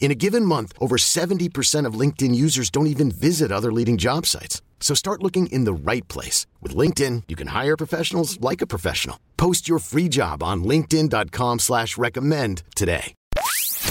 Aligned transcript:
In 0.00 0.10
a 0.10 0.14
given 0.14 0.44
month, 0.44 0.72
over 0.80 0.96
70% 0.96 1.84
of 1.84 1.94
LinkedIn 1.94 2.34
users 2.34 2.70
don't 2.70 2.86
even 2.86 3.10
visit 3.10 3.52
other 3.52 3.70
leading 3.72 3.98
job 3.98 4.24
sites. 4.24 4.62
So 4.80 4.94
start 4.94 5.22
looking 5.22 5.48
in 5.48 5.64
the 5.64 5.72
right 5.74 6.06
place. 6.08 6.46
With 6.62 6.74
LinkedIn, 6.74 7.24
you 7.28 7.36
can 7.36 7.48
hire 7.48 7.76
professionals 7.76 8.40
like 8.40 8.62
a 8.62 8.66
professional. 8.66 9.18
Post 9.36 9.68
your 9.68 9.80
free 9.80 10.08
job 10.08 10.42
on 10.42 10.64
linkedin.com 10.64 11.58
slash 11.58 11.98
recommend 11.98 12.62
today. 12.74 13.14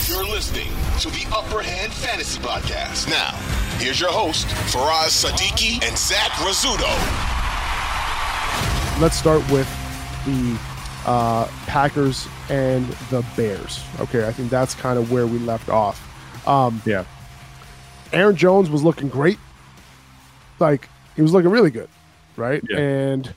You're 0.07 0.25
listening 0.25 0.69
to 1.01 1.09
the 1.09 1.27
Upper 1.35 1.61
Hand 1.61 1.91
Fantasy 1.91 2.39
Podcast. 2.39 3.09
Now, 3.09 3.31
here's 3.77 3.99
your 3.99 4.11
host, 4.11 4.47
Faraz 4.71 5.11
Siddiqi 5.25 5.83
and 5.85 5.97
Zach 5.97 6.31
Rizzuto. 6.39 6.87
Let's 9.01 9.17
start 9.17 9.41
with 9.51 9.67
the 10.25 10.57
uh, 11.05 11.47
Packers 11.67 12.27
and 12.49 12.85
the 13.09 13.25
Bears. 13.35 13.83
Okay, 13.99 14.27
I 14.27 14.31
think 14.31 14.49
that's 14.49 14.73
kind 14.73 14.97
of 14.97 15.11
where 15.11 15.27
we 15.27 15.39
left 15.39 15.69
off. 15.69 16.06
Um, 16.47 16.81
Yeah. 16.85 17.05
Aaron 18.13 18.35
Jones 18.35 18.69
was 18.69 18.83
looking 18.83 19.09
great. 19.09 19.37
Like 20.59 20.89
he 21.15 21.21
was 21.21 21.33
looking 21.33 21.49
really 21.51 21.71
good, 21.71 21.89
right? 22.35 22.63
Yeah. 22.69 22.77
And 22.77 23.33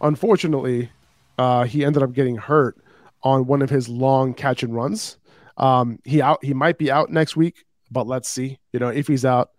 unfortunately, 0.00 0.90
uh, 1.38 1.64
he 1.64 1.84
ended 1.84 2.02
up 2.02 2.12
getting 2.12 2.36
hurt 2.36 2.76
on 3.22 3.46
one 3.46 3.62
of 3.62 3.70
his 3.70 3.88
long 3.88 4.34
catch 4.34 4.62
and 4.62 4.74
runs. 4.74 5.18
Um, 5.56 5.98
he 6.04 6.20
out. 6.20 6.44
He 6.44 6.52
might 6.54 6.78
be 6.78 6.90
out 6.90 7.10
next 7.10 7.36
week, 7.36 7.64
but 7.90 8.06
let's 8.06 8.28
see. 8.28 8.58
You 8.72 8.80
know, 8.80 8.88
if 8.88 9.06
he's 9.06 9.24
out, 9.24 9.50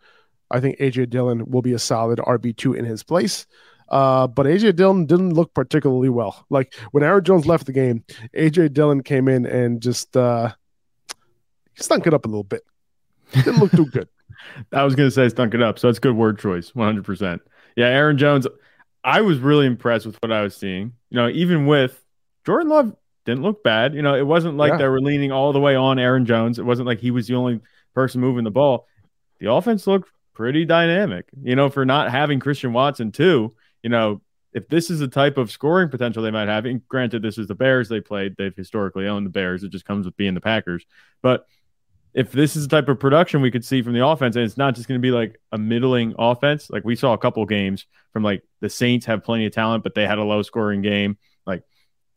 I 0.52 0.60
think 0.60 0.78
AJ 0.80 1.10
Dillon 1.10 1.50
will 1.50 1.62
be 1.62 1.74
a 1.74 1.80
solid 1.80 2.20
RB 2.20 2.56
two 2.56 2.74
in 2.74 2.86
his 2.86 3.04
place. 3.04 3.48
Uh, 3.90 4.28
but 4.28 4.46
AJ 4.46 4.76
Dillon 4.76 5.06
didn't 5.06 5.34
look 5.34 5.54
particularly 5.54 6.10
well. 6.10 6.46
Like 6.50 6.74
when 6.92 7.04
Aaron 7.04 7.24
Jones 7.24 7.48
left 7.48 7.66
the 7.66 7.74
game, 7.74 8.04
AJ 8.36 8.74
Dillon 8.74 9.02
came 9.04 9.28
in 9.28 9.46
and 9.46 9.82
just 9.82 10.16
uh, 10.16 10.52
stunk 11.76 12.06
it 12.08 12.14
up 12.14 12.26
a 12.26 12.28
little 12.30 12.44
bit. 12.44 12.62
Didn't 13.34 13.58
look 13.60 13.72
too 13.72 13.86
good. 13.88 14.08
I 14.74 14.84
was 14.84 14.96
going 14.96 15.08
to 15.08 15.12
say 15.12 15.28
stunk 15.30 15.54
it 15.54 15.62
up. 15.62 15.80
So 15.80 15.88
that's 15.88 16.00
good 16.00 16.16
word 16.16 16.40
choice. 16.40 16.72
100%. 16.72 17.40
Yeah. 17.76 17.86
Aaron 17.88 18.18
Jones, 18.18 18.48
I 19.04 19.22
was 19.22 19.40
really 19.40 19.66
impressed 19.66 20.06
with 20.06 20.18
what 20.22 20.32
I 20.32 20.42
was 20.42 20.56
seeing. 20.56 20.94
You 21.10 21.18
know, 21.18 21.30
even 21.30 21.66
with 21.66 22.02
Jordan 22.46 22.70
Love, 22.70 22.96
didn't 23.26 23.44
look 23.44 23.64
bad. 23.64 23.94
You 23.94 24.02
know, 24.02 24.16
it 24.16 24.26
wasn't 24.26 24.58
like 24.58 24.72
Yeah. 24.72 24.78
they 24.78 24.88
were 24.88 25.02
leaning 25.02 25.32
all 25.32 25.54
the 25.54 25.60
way 25.60 25.76
on 25.76 26.00
Aaron 26.00 26.26
Jones. 26.26 26.58
It 26.58 26.66
wasn't 26.66 26.88
like 26.88 27.00
he 27.00 27.12
was 27.12 27.28
the 27.28 27.36
only 27.36 27.60
person 27.94 28.22
moving 28.22 28.44
the 28.44 28.52
ball. 28.52 28.88
The 29.40 29.52
offense 29.52 29.86
looked 29.88 30.10
pretty 30.34 30.66
dynamic, 30.66 31.26
you 31.44 31.56
know, 31.56 31.70
for 31.70 31.86
not 31.86 32.10
having 32.12 32.40
Christian 32.40 32.74
Watson, 32.74 33.12
too. 33.12 33.54
You 33.84 33.90
know, 33.90 34.22
if 34.54 34.68
this 34.68 34.90
is 34.90 35.00
the 35.00 35.08
type 35.08 35.38
of 35.38 35.52
scoring 35.52 35.90
potential 35.90 36.24
they 36.24 36.32
might 36.32 36.48
have, 36.48 36.66
and 36.66 36.86
granted, 36.88 37.22
this 37.22 37.38
is 37.38 37.48
the 37.48 37.56
Bears 37.56 37.88
they 37.90 38.02
played, 38.02 38.36
they've 38.38 38.56
historically 38.56 39.08
owned 39.08 39.26
the 39.26 39.30
Bears. 39.32 39.64
It 39.64 39.70
just 39.72 39.86
comes 39.86 40.06
with 40.06 40.18
being 40.18 40.34
the 40.34 40.42
Packers. 40.42 40.86
But 41.22 41.46
if 42.20 42.34
this 42.34 42.58
is 42.58 42.68
the 42.68 42.76
type 42.76 42.90
of 42.90 43.00
production 43.00 43.40
we 43.40 43.50
could 43.50 43.64
see 43.64 43.82
from 43.82 43.94
the 43.94 44.06
offense, 44.06 44.36
and 44.36 44.44
it's 44.44 44.58
not 44.58 44.76
just 44.76 44.90
going 44.90 45.00
to 45.00 45.02
be 45.02 45.10
like 45.10 45.40
a 45.54 45.58
middling 45.58 46.14
offense, 46.20 46.70
like 46.70 46.84
we 46.84 46.94
saw 46.94 47.14
a 47.14 47.18
couple 47.18 47.46
games 47.46 47.86
from 48.12 48.24
like 48.24 48.44
the 48.60 48.70
Saints 48.70 49.06
have 49.06 49.24
plenty 49.24 49.46
of 49.46 49.54
talent, 49.54 49.86
but 49.86 49.96
they 49.96 50.06
had 50.06 50.18
a 50.18 50.24
low 50.26 50.42
scoring 50.42 50.82
game. 50.82 51.18
Like 51.46 51.64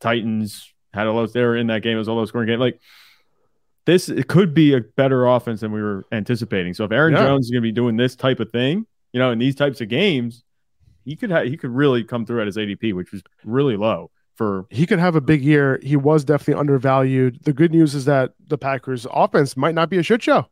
Titans 0.01 0.73
had 0.93 1.07
a 1.07 1.11
low, 1.13 1.25
they 1.25 1.41
were 1.41 1.55
in 1.55 1.67
that 1.67 1.83
game, 1.83 1.95
it 1.95 1.99
was 1.99 2.09
a 2.09 2.11
low 2.11 2.25
scoring 2.25 2.47
game. 2.47 2.59
Like 2.59 2.81
this, 3.85 4.09
it 4.09 4.27
could 4.27 4.53
be 4.53 4.73
a 4.73 4.81
better 4.81 5.25
offense 5.25 5.61
than 5.61 5.71
we 5.71 5.81
were 5.81 6.05
anticipating. 6.11 6.73
So 6.73 6.83
if 6.83 6.91
Aaron 6.91 7.13
Yeah. 7.13 7.23
Jones 7.23 7.45
is 7.45 7.51
going 7.51 7.61
to 7.61 7.67
be 7.67 7.71
doing 7.71 7.95
this 7.95 8.17
type 8.17 8.41
of 8.41 8.51
thing, 8.51 8.85
you 9.13 9.21
know, 9.21 9.31
in 9.31 9.39
these 9.39 9.55
types 9.55 9.79
of 9.79 9.87
games, 9.87 10.43
he 11.05 11.15
could 11.15 11.31
ha- 11.31 11.43
he 11.43 11.55
could 11.55 11.71
really 11.71 12.03
come 12.03 12.25
through 12.25 12.41
at 12.41 12.47
his 12.47 12.57
ADP, 12.57 12.93
which 12.93 13.13
was 13.13 13.23
really 13.45 13.77
low 13.77 14.11
for 14.35 14.65
he 14.69 14.85
could 14.85 14.99
have 14.99 15.15
a 15.15 15.21
big 15.21 15.43
year. 15.43 15.79
He 15.83 15.95
was 15.95 16.23
definitely 16.25 16.59
undervalued. 16.59 17.39
The 17.43 17.53
good 17.53 17.71
news 17.71 17.93
is 17.95 18.05
that 18.05 18.33
the 18.47 18.57
Packers 18.57 19.05
offense 19.11 19.55
might 19.55 19.75
not 19.75 19.89
be 19.89 19.97
a 19.97 20.03
shit 20.03 20.23
show. 20.23 20.47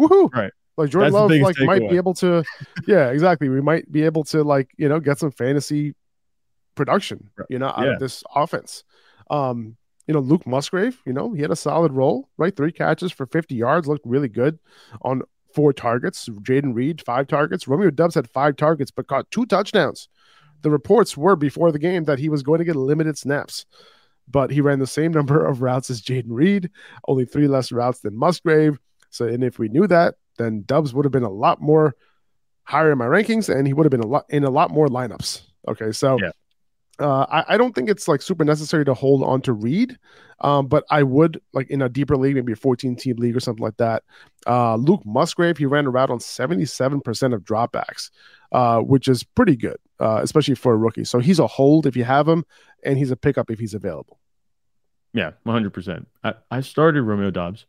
Woohoo. 0.00 0.32
Right. 0.32 0.52
Like 0.76 0.90
Jordan 0.90 1.12
That's 1.12 1.20
Love 1.20 1.30
like 1.30 1.56
might 1.60 1.80
takeaway. 1.82 1.90
be 1.90 1.96
able 1.96 2.14
to 2.14 2.44
yeah, 2.86 3.08
exactly. 3.10 3.48
We 3.48 3.60
might 3.62 3.90
be 3.90 4.02
able 4.02 4.24
to 4.24 4.42
like, 4.44 4.70
you 4.76 4.88
know, 4.88 5.00
get 5.00 5.18
some 5.18 5.30
fantasy 5.30 5.94
production, 6.74 7.30
Right. 7.36 7.46
you 7.48 7.58
know, 7.58 7.68
out 7.68 7.84
Yeah. 7.86 7.92
of 7.94 8.00
this 8.00 8.22
offense. 8.34 8.84
Um, 9.30 9.76
you 10.06 10.14
know, 10.14 10.20
Luke 10.20 10.46
Musgrave, 10.46 11.00
you 11.04 11.12
know, 11.12 11.32
he 11.32 11.42
had 11.42 11.50
a 11.50 11.56
solid 11.56 11.92
role, 11.92 12.28
right? 12.36 12.54
Three 12.54 12.70
catches 12.72 13.10
for 13.10 13.26
50 13.26 13.54
yards, 13.56 13.88
looked 13.88 14.06
really 14.06 14.28
good 14.28 14.58
on 15.02 15.22
four 15.54 15.72
targets. 15.72 16.28
Jayden 16.28 16.74
Reed, 16.74 17.02
five 17.04 17.26
targets. 17.26 17.66
Romeo 17.66 17.90
Doubs 17.90 18.14
had 18.14 18.28
five 18.30 18.56
targets, 18.56 18.90
but 18.90 19.08
caught 19.08 19.28
two 19.30 19.46
touchdowns. 19.46 20.08
The 20.66 20.70
reports 20.72 21.16
were 21.16 21.36
before 21.36 21.70
the 21.70 21.78
game 21.78 22.02
that 22.06 22.18
he 22.18 22.28
was 22.28 22.42
going 22.42 22.58
to 22.58 22.64
get 22.64 22.74
limited 22.74 23.16
snaps, 23.16 23.66
but 24.26 24.50
he 24.50 24.60
ran 24.60 24.80
the 24.80 24.86
same 24.88 25.12
number 25.12 25.46
of 25.46 25.62
routes 25.62 25.90
as 25.90 26.02
Jayden 26.02 26.24
Reed, 26.26 26.70
only 27.06 27.24
three 27.24 27.46
less 27.46 27.70
routes 27.70 28.00
than 28.00 28.16
Musgrave. 28.18 28.80
So, 29.10 29.28
and 29.28 29.44
if 29.44 29.60
we 29.60 29.68
knew 29.68 29.86
that, 29.86 30.16
then 30.38 30.64
Doubs 30.66 30.92
would 30.92 31.04
have 31.04 31.12
been 31.12 31.22
a 31.22 31.30
lot 31.30 31.60
more 31.60 31.94
higher 32.64 32.90
in 32.90 32.98
my 32.98 33.04
rankings, 33.06 33.48
and 33.48 33.64
he 33.68 33.74
would 33.74 33.84
have 33.86 33.92
been 33.92 34.00
a 34.02 34.08
lot 34.08 34.24
in 34.28 34.42
a 34.42 34.50
lot 34.50 34.72
more 34.72 34.88
lineups. 34.88 35.42
Okay, 35.68 35.92
so 35.92 36.18
Yeah. 36.20 36.30
uh, 36.98 37.26
I, 37.30 37.54
I 37.54 37.56
don't 37.56 37.72
think 37.72 37.88
it's 37.88 38.08
like 38.08 38.20
super 38.20 38.44
necessary 38.44 38.84
to 38.86 38.94
hold 38.94 39.22
on 39.22 39.42
to 39.42 39.52
Reed, 39.52 39.96
um, 40.40 40.66
but 40.66 40.82
I 40.90 41.04
would 41.04 41.40
like 41.52 41.70
in 41.70 41.80
a 41.80 41.88
deeper 41.88 42.16
league, 42.16 42.34
maybe 42.34 42.54
a 42.54 42.56
14 42.56 42.96
team 42.96 43.18
league 43.18 43.36
or 43.36 43.40
something 43.40 43.62
like 43.62 43.76
that. 43.76 44.02
Uh, 44.48 44.74
Luke 44.74 45.02
Musgrave, 45.06 45.58
he 45.58 45.66
ran 45.66 45.86
a 45.86 45.90
route 45.90 46.10
on 46.10 46.18
77% 46.18 47.32
of 47.34 47.42
dropbacks, 47.44 48.10
uh, 48.50 48.80
which 48.80 49.06
is 49.06 49.22
pretty 49.22 49.54
good, 49.54 49.76
uh, 50.00 50.20
especially 50.22 50.54
for 50.54 50.72
a 50.72 50.76
rookie. 50.76 51.04
So 51.04 51.18
he's 51.18 51.38
a 51.38 51.46
hold 51.46 51.86
if 51.86 51.96
you 51.96 52.04
have 52.04 52.28
him, 52.28 52.44
and 52.82 52.98
he's 52.98 53.10
a 53.10 53.16
pickup 53.16 53.50
if 53.50 53.58
he's 53.58 53.74
available. 53.74 54.18
Yeah, 55.12 55.32
one 55.44 55.54
hundred 55.54 55.72
percent. 55.72 56.08
I 56.22 56.34
I 56.50 56.60
started 56.60 57.02
Romeo 57.02 57.30
Doubs 57.30 57.66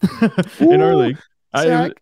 in 0.60 0.80
our 0.80 0.96
league. 0.96 1.18
I, 1.52 1.92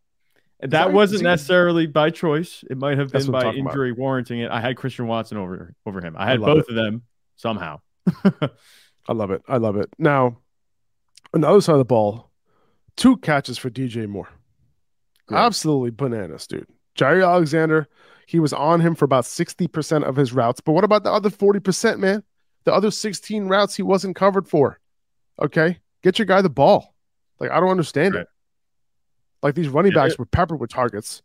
that 0.61 0.71
Zach, 0.71 0.93
wasn't 0.93 1.23
necessarily 1.25 1.87
by 1.87 2.11
choice. 2.11 2.65
It 2.71 2.79
might 2.79 2.97
have 2.99 3.11
been 3.11 3.31
by 3.31 3.43
talking 3.43 3.63
about. 3.63 3.73
injury 3.73 3.93
warranting 3.93 4.41
it. 4.41 4.51
I 4.51 4.61
had 4.61 4.77
Christian 4.77 5.07
Watson 5.07 5.37
over 5.37 5.75
over 5.85 6.01
him. 6.01 6.15
I 6.17 6.27
had 6.27 6.41
love 6.41 6.57
both 6.57 6.69
of 6.69 6.75
them 6.75 7.03
somehow. 7.37 7.81
I 9.07 9.13
love 9.13 9.31
it. 9.31 9.43
I 9.49 9.59
love 9.59 9.77
it. 9.77 9.91
Now, 9.99 10.39
on 11.35 11.41
the 11.43 11.49
other 11.49 11.61
side 11.61 11.73
of 11.73 11.79
the 11.79 11.85
ball, 11.85 12.31
two 12.97 13.17
catches 13.19 13.59
for 13.59 13.69
DJ 13.69 14.09
Moore. 14.09 14.29
Yeah. 15.31 15.45
Absolutely 15.45 15.91
bananas, 15.91 16.47
dude. 16.47 16.69
Jaire 16.97 17.25
Alexander, 17.25 17.89
he 18.27 18.41
was 18.41 18.53
on 18.53 18.81
him 18.81 18.95
for 18.95 19.05
about 19.05 19.25
60% 19.25 20.05
of 20.05 20.17
his 20.17 20.33
routes. 20.33 20.61
But 20.61 20.73
what 20.73 20.85
about 20.85 21.05
the 21.05 21.13
other 21.13 21.31
40%, 21.31 21.99
man? 21.99 22.23
The 22.65 22.73
other 22.73 22.91
16 22.91 23.47
routes 23.47 23.75
he 23.77 23.83
wasn't 23.83 24.17
covered 24.17 24.49
for. 24.49 24.81
Okay. 25.41 25.79
Get 26.03 26.19
your 26.19 26.27
guy 26.27 26.41
the 26.43 26.49
ball. 26.51 26.95
Like, 27.41 27.51
I 27.51 27.61
don't 27.61 27.71
understand 27.71 28.15
Right. 28.15 28.23
it. 28.23 28.29
Like, 29.43 29.55
these 29.55 29.69
running 29.69 29.93
Yeah. 29.93 30.05
backs 30.05 30.19
were 30.19 30.27
peppered 30.27 30.61
with 30.61 30.71
targets, 30.71 31.23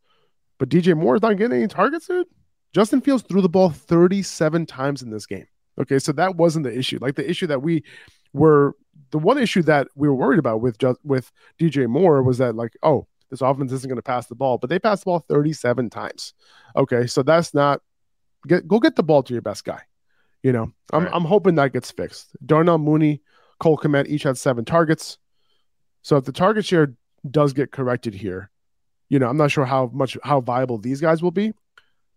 but 0.57 0.69
DJ 0.69 0.93
Moore 0.93 1.15
is 1.15 1.21
not 1.21 1.37
getting 1.37 1.57
any 1.57 1.67
targets, 1.67 2.07
dude. 2.07 2.27
Justin 2.73 3.01
Fields 3.01 3.23
threw 3.23 3.41
the 3.41 3.49
ball 3.49 3.69
37 3.69 4.65
times 4.65 5.01
in 5.01 5.09
this 5.09 5.25
game. 5.25 5.47
Okay. 5.79 5.99
So 5.99 6.11
that 6.13 6.35
wasn't 6.35 6.65
the 6.65 6.77
issue. 6.77 6.99
Like, 7.01 7.15
the 7.15 7.29
issue 7.29 7.47
that 7.47 7.61
we 7.61 7.83
were, 8.33 8.75
the 9.11 9.19
one 9.19 9.37
issue 9.37 9.61
that 9.63 9.87
we 9.95 10.07
were 10.07 10.15
worried 10.15 10.39
about 10.39 10.61
with 10.61 10.77
with 11.03 11.31
DJ 11.57 11.87
Moore 11.87 12.21
was 12.21 12.37
that, 12.39 12.55
like, 12.55 12.73
oh, 12.83 13.07
this 13.29 13.41
offense 13.41 13.71
isn't 13.71 13.87
going 13.87 13.97
to 13.97 14.01
pass 14.01 14.27
the 14.27 14.35
ball, 14.35 14.57
but 14.57 14.69
they 14.69 14.79
passed 14.79 15.03
the 15.03 15.05
ball 15.05 15.25
37 15.27 15.89
times. 15.89 16.33
Okay, 16.75 17.07
so 17.07 17.23
that's 17.23 17.53
not 17.53 17.81
get 18.47 18.67
go 18.67 18.79
get 18.79 18.95
the 18.95 19.03
ball 19.03 19.23
to 19.23 19.33
your 19.33 19.41
best 19.41 19.63
guy. 19.63 19.81
You 20.43 20.51
know, 20.53 20.71
I'm 20.93 21.03
Right. 21.03 21.13
I'm 21.13 21.25
hoping 21.25 21.55
that 21.55 21.73
gets 21.73 21.91
fixed. 21.91 22.35
Darnell 22.45 22.77
Mooney, 22.77 23.21
Cole 23.59 23.77
Kmet 23.77 24.07
each 24.07 24.23
had 24.23 24.37
seven 24.37 24.65
targets. 24.65 25.17
So 26.01 26.15
if 26.17 26.25
the 26.25 26.31
target 26.31 26.65
share 26.65 26.93
does 27.29 27.51
get 27.53 27.71
corrected 27.71 28.13
here, 28.13 28.49
you 29.09 29.19
know, 29.19 29.27
I'm 29.27 29.37
not 29.37 29.51
sure 29.51 29.65
how 29.65 29.91
much 29.93 30.17
how 30.23 30.39
viable 30.39 30.77
these 30.77 31.01
guys 31.01 31.21
will 31.21 31.31
be, 31.31 31.53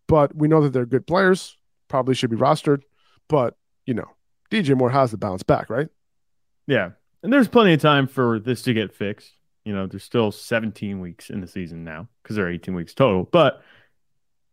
but 0.06 0.34
we 0.36 0.46
know 0.46 0.60
that 0.62 0.72
they're 0.72 0.86
good 0.86 1.06
players, 1.06 1.56
probably 1.88 2.14
should 2.14 2.30
be 2.30 2.36
rostered. 2.36 2.82
But 3.28 3.56
you 3.86 3.94
know, 3.94 4.08
DJ 4.50 4.76
Moore 4.76 4.90
has 4.90 5.10
to 5.10 5.16
bounce 5.16 5.42
back, 5.42 5.68
right? 5.68 5.88
Yeah. 6.66 6.90
And 7.22 7.32
there's 7.32 7.48
plenty 7.48 7.72
of 7.72 7.80
time 7.80 8.06
for 8.06 8.38
this 8.38 8.62
to 8.62 8.74
get 8.74 8.92
fixed. 8.94 9.32
You 9.64 9.72
know, 9.72 9.86
there's 9.86 10.04
still 10.04 10.32
17 10.32 11.00
weeks 11.00 11.30
in 11.30 11.40
the 11.40 11.46
season 11.46 11.84
now 11.84 12.08
because 12.22 12.36
there 12.36 12.46
are 12.46 12.50
18 12.50 12.74
weeks 12.74 12.94
total. 12.94 13.28
But 13.30 13.62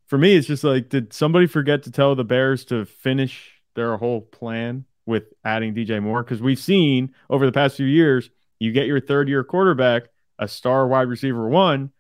for 0.08 0.18
me, 0.18 0.36
it's 0.36 0.48
just 0.48 0.64
like, 0.64 0.90
did 0.90 1.14
somebody 1.14 1.48
forget 1.48 1.84
to 1.84 1.92
tell 1.92 2.16
the 2.16 2.24
Bears 2.24 2.66
to 2.66 2.86
finish 2.86 3.52
their 3.76 3.98
whole 3.98 4.22
plan 4.22 4.86
with 5.06 5.24
adding 5.44 5.74
DJ 5.74 6.02
Moore? 6.02 6.24
Because 6.24 6.42
we've 6.42 6.60
seen 6.60 7.14
over 7.30 7.46
the 7.46 7.52
past 7.52 7.78
few 7.78 7.86
years, 7.86 8.30
you 8.60 8.72
get 8.72 8.88
your 8.88 9.00
third 9.00 9.30
year 9.30 9.44
quarterback, 9.44 10.04
a 10.38 10.48
star 10.48 10.88
wide 10.88 11.08
receiver 11.08 11.48
one, 11.48 11.92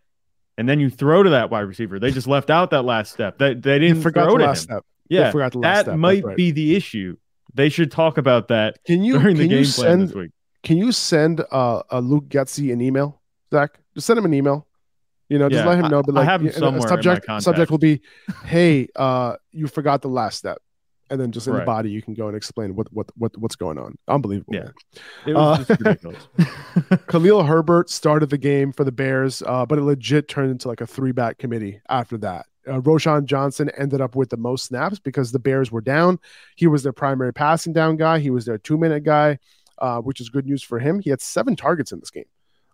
and 0.57 0.67
then 0.67 0.79
you 0.79 0.89
throw 0.89 1.23
to 1.23 1.29
that 1.31 1.49
wide 1.49 1.61
receiver. 1.61 1.99
They 1.99 2.11
just 2.11 2.27
left 2.27 2.49
out 2.49 2.71
that 2.71 2.83
last 2.83 3.13
step. 3.13 3.37
They, 3.37 3.53
they 3.53 3.79
didn't 3.79 4.01
forgot 4.01 4.25
throw 4.25 4.37
the 4.37 4.43
last 4.43 4.59
him. 4.59 4.63
step. 4.63 4.85
Yeah, 5.07 5.23
They 5.25 5.31
forgot 5.31 5.51
the 5.53 5.59
last 5.59 5.75
that 5.77 5.81
step. 5.85 5.97
Might 5.97 6.23
right. 6.23 6.35
be 6.35 6.51
the 6.51 6.75
issue. 6.75 7.17
They 7.53 7.69
should 7.69 7.91
talk 7.91 8.17
about 8.17 8.49
that 8.49 8.83
Can 8.85 9.03
you 9.03 9.19
during 9.19 9.37
the 9.37 9.47
game 9.47 9.65
plan 9.65 9.99
this 10.01 10.13
week. 10.13 10.31
Can 10.63 10.77
you 10.77 10.91
send 10.91 11.41
uh, 11.51 11.83
a 11.89 12.01
Luke 12.01 12.27
Getsy 12.29 12.71
an 12.73 12.81
email, 12.81 13.21
Zach? 13.51 13.79
Just 13.95 14.07
send 14.07 14.19
him 14.19 14.25
an 14.25 14.33
email. 14.33 14.67
You 15.29 15.37
know, 15.39 15.47
just 15.47 15.63
Yeah, 15.63 15.69
let 15.69 15.83
him 15.83 15.89
know. 15.91 15.99
I- 15.99 16.01
But 16.01 16.15
I 16.15 16.19
like, 16.19 16.29
have 16.29 16.41
him 16.41 16.47
and 16.47 16.55
the 16.55 16.59
somewhere 16.59 16.77
in 16.79 16.83
my 16.83 16.89
subject 16.89 17.41
subject 17.43 17.71
will 17.71 17.77
be, 17.77 18.01
"Hey, 18.45 18.87
uh, 18.95 19.35
you 19.51 19.67
forgot 19.67 20.01
the 20.01 20.07
last 20.09 20.37
step," 20.39 20.57
and 21.11 21.21
then 21.21 21.31
just 21.31 21.45
in 21.47 21.53
the 21.53 21.61
body 21.61 21.91
you 21.91 22.01
can 22.01 22.15
go 22.15 22.27
and 22.27 22.35
explain 22.35 22.75
what 22.75 22.91
what 22.91 23.07
what 23.15 23.37
what's 23.37 23.55
going 23.55 23.77
on. 23.77 23.95
Unbelievable. 24.07 24.55
Yeah. 24.55 24.63
man. 24.63 24.73
It 25.27 25.33
was 25.35 25.59
Uh, 25.59 25.63
just 25.63 25.79
ridiculous. 25.81 26.27
Khalil 27.07 27.43
Herbert 27.43 27.89
started 27.91 28.29
the 28.31 28.37
game 28.39 28.71
for 28.73 28.83
the 28.83 28.91
Bears, 28.91 29.43
uh, 29.45 29.65
but 29.67 29.77
it 29.77 29.83
legit 29.83 30.27
turned 30.27 30.51
into 30.51 30.67
like 30.67 30.81
a 30.81 30.87
three 30.87 31.11
back 31.11 31.37
committee 31.37 31.79
after 31.89 32.17
that. 32.17 32.47
Uh, 32.67 32.81
Roschon 32.81 33.25
Johnson 33.25 33.69
ended 33.77 34.01
up 34.01 34.15
with 34.15 34.29
the 34.29 34.37
most 34.37 34.65
snaps 34.65 34.99
because 34.99 35.31
the 35.31 35.39
Bears 35.39 35.71
were 35.71 35.81
down. 35.81 36.19
He 36.55 36.67
was 36.67 36.83
their 36.83 36.91
primary 36.93 37.33
passing 37.33 37.71
down 37.73 37.95
guy. 37.97 38.19
He 38.19 38.29
was 38.29 38.45
their 38.45 38.57
two 38.57 38.77
minute 38.77 39.03
guy, 39.03 39.39
uh, 39.79 39.99
which 39.99 40.21
is 40.21 40.29
good 40.29 40.45
news 40.45 40.63
for 40.63 40.79
him. 40.79 40.99
He 40.99 41.09
had 41.09 41.21
seven 41.21 41.55
targets 41.55 41.91
in 41.91 41.99
this 41.99 42.11
game 42.11 42.25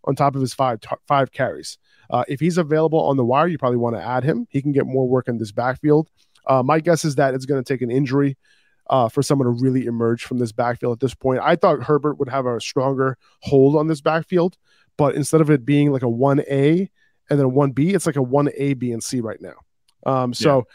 on 0.04 0.16
top 0.16 0.36
of 0.36 0.42
his 0.42 0.54
five 0.54 0.80
tar- 0.82 1.00
five 1.08 1.32
carries. 1.32 1.78
Uh, 2.10 2.24
if 2.28 2.40
he's 2.40 2.58
available 2.58 3.00
on 3.00 3.18
the 3.18 3.26
wire, 3.26 3.48
you 3.48 3.58
probably 3.58 3.78
want 3.78 3.96
to 3.96 4.02
add 4.02 4.24
him. 4.24 4.48
He 4.50 4.62
can 4.62 4.72
get 4.72 4.86
more 4.86 5.08
work 5.08 5.28
in 5.28 5.38
this 5.38 5.52
backfield. 5.52 6.10
Uh, 6.48 6.62
my 6.64 6.80
guess 6.80 7.06
is 7.06 7.16
that 7.16 7.34
it's 7.34 7.46
going 7.46 7.64
to 7.64 7.74
take 7.74 7.82
an 7.82 7.90
injury 7.90 8.38
uh, 8.90 9.10
for 9.10 9.24
someone 9.24 9.46
to 9.46 9.64
really 9.64 9.86
emerge 9.86 10.24
from 10.24 10.38
this 10.38 10.52
backfield 10.52 10.94
at 10.94 11.00
this 11.00 11.16
point. 11.16 11.40
I 11.42 11.56
thought 11.56 11.84
Herbert 11.84 12.20
would 12.20 12.30
have 12.30 12.46
a 12.46 12.62
stronger 12.62 13.18
hold 13.42 13.76
on 13.76 13.88
this 13.88 14.02
backfield, 14.02 14.58
but 14.98 15.16
instead 15.16 15.42
of 15.42 15.50
it 15.50 15.66
being 15.66 15.92
like 15.92 16.04
a 16.04 16.08
1A 16.08 16.90
and 17.30 17.40
then 17.40 17.46
a 17.46 17.50
1B, 17.50 17.96
it's 17.96 18.06
like 18.06 18.16
a 18.16 18.20
1A, 18.20 18.78
B, 18.78 18.92
and 18.92 19.04
C 19.04 19.22
right 19.22 19.42
now. 19.42 19.56
Um, 20.06 20.34
so, 20.36 20.68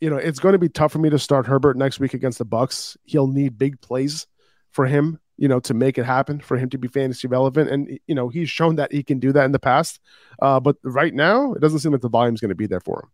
you 0.00 0.10
know, 0.10 0.16
it's 0.16 0.38
going 0.38 0.52
to 0.52 0.58
be 0.58 0.68
tough 0.68 0.92
for 0.92 0.98
me 0.98 1.08
to 1.08 1.18
start 1.18 1.46
Herbert 1.46 1.78
next 1.78 1.98
week 1.98 2.12
against 2.12 2.38
the 2.38 2.44
Bucs. 2.44 2.98
He'll 3.04 3.26
need 3.26 3.56
big 3.56 3.80
plays 3.80 4.26
for 4.70 4.84
him, 4.84 5.18
you 5.36 5.48
know, 5.48 5.60
to 5.60 5.74
make 5.74 5.98
it 5.98 6.04
happen, 6.04 6.40
for 6.40 6.56
him 6.56 6.70
to 6.70 6.78
be 6.78 6.88
fantasy 6.88 7.26
relevant. 7.26 7.70
And, 7.70 7.98
you 8.06 8.14
know, 8.14 8.28
he's 8.28 8.48
shown 8.48 8.76
that 8.76 8.92
he 8.92 9.02
can 9.02 9.18
do 9.18 9.32
that 9.32 9.44
in 9.44 9.52
the 9.52 9.58
past. 9.58 10.00
Uh, 10.40 10.60
but 10.60 10.76
right 10.82 11.14
now, 11.14 11.52
it 11.54 11.60
doesn't 11.60 11.80
seem 11.80 11.92
like 11.92 12.00
the 12.00 12.08
volume's 12.08 12.40
going 12.40 12.50
to 12.50 12.54
be 12.54 12.66
there 12.66 12.80
for 12.80 13.00
him. 13.00 13.10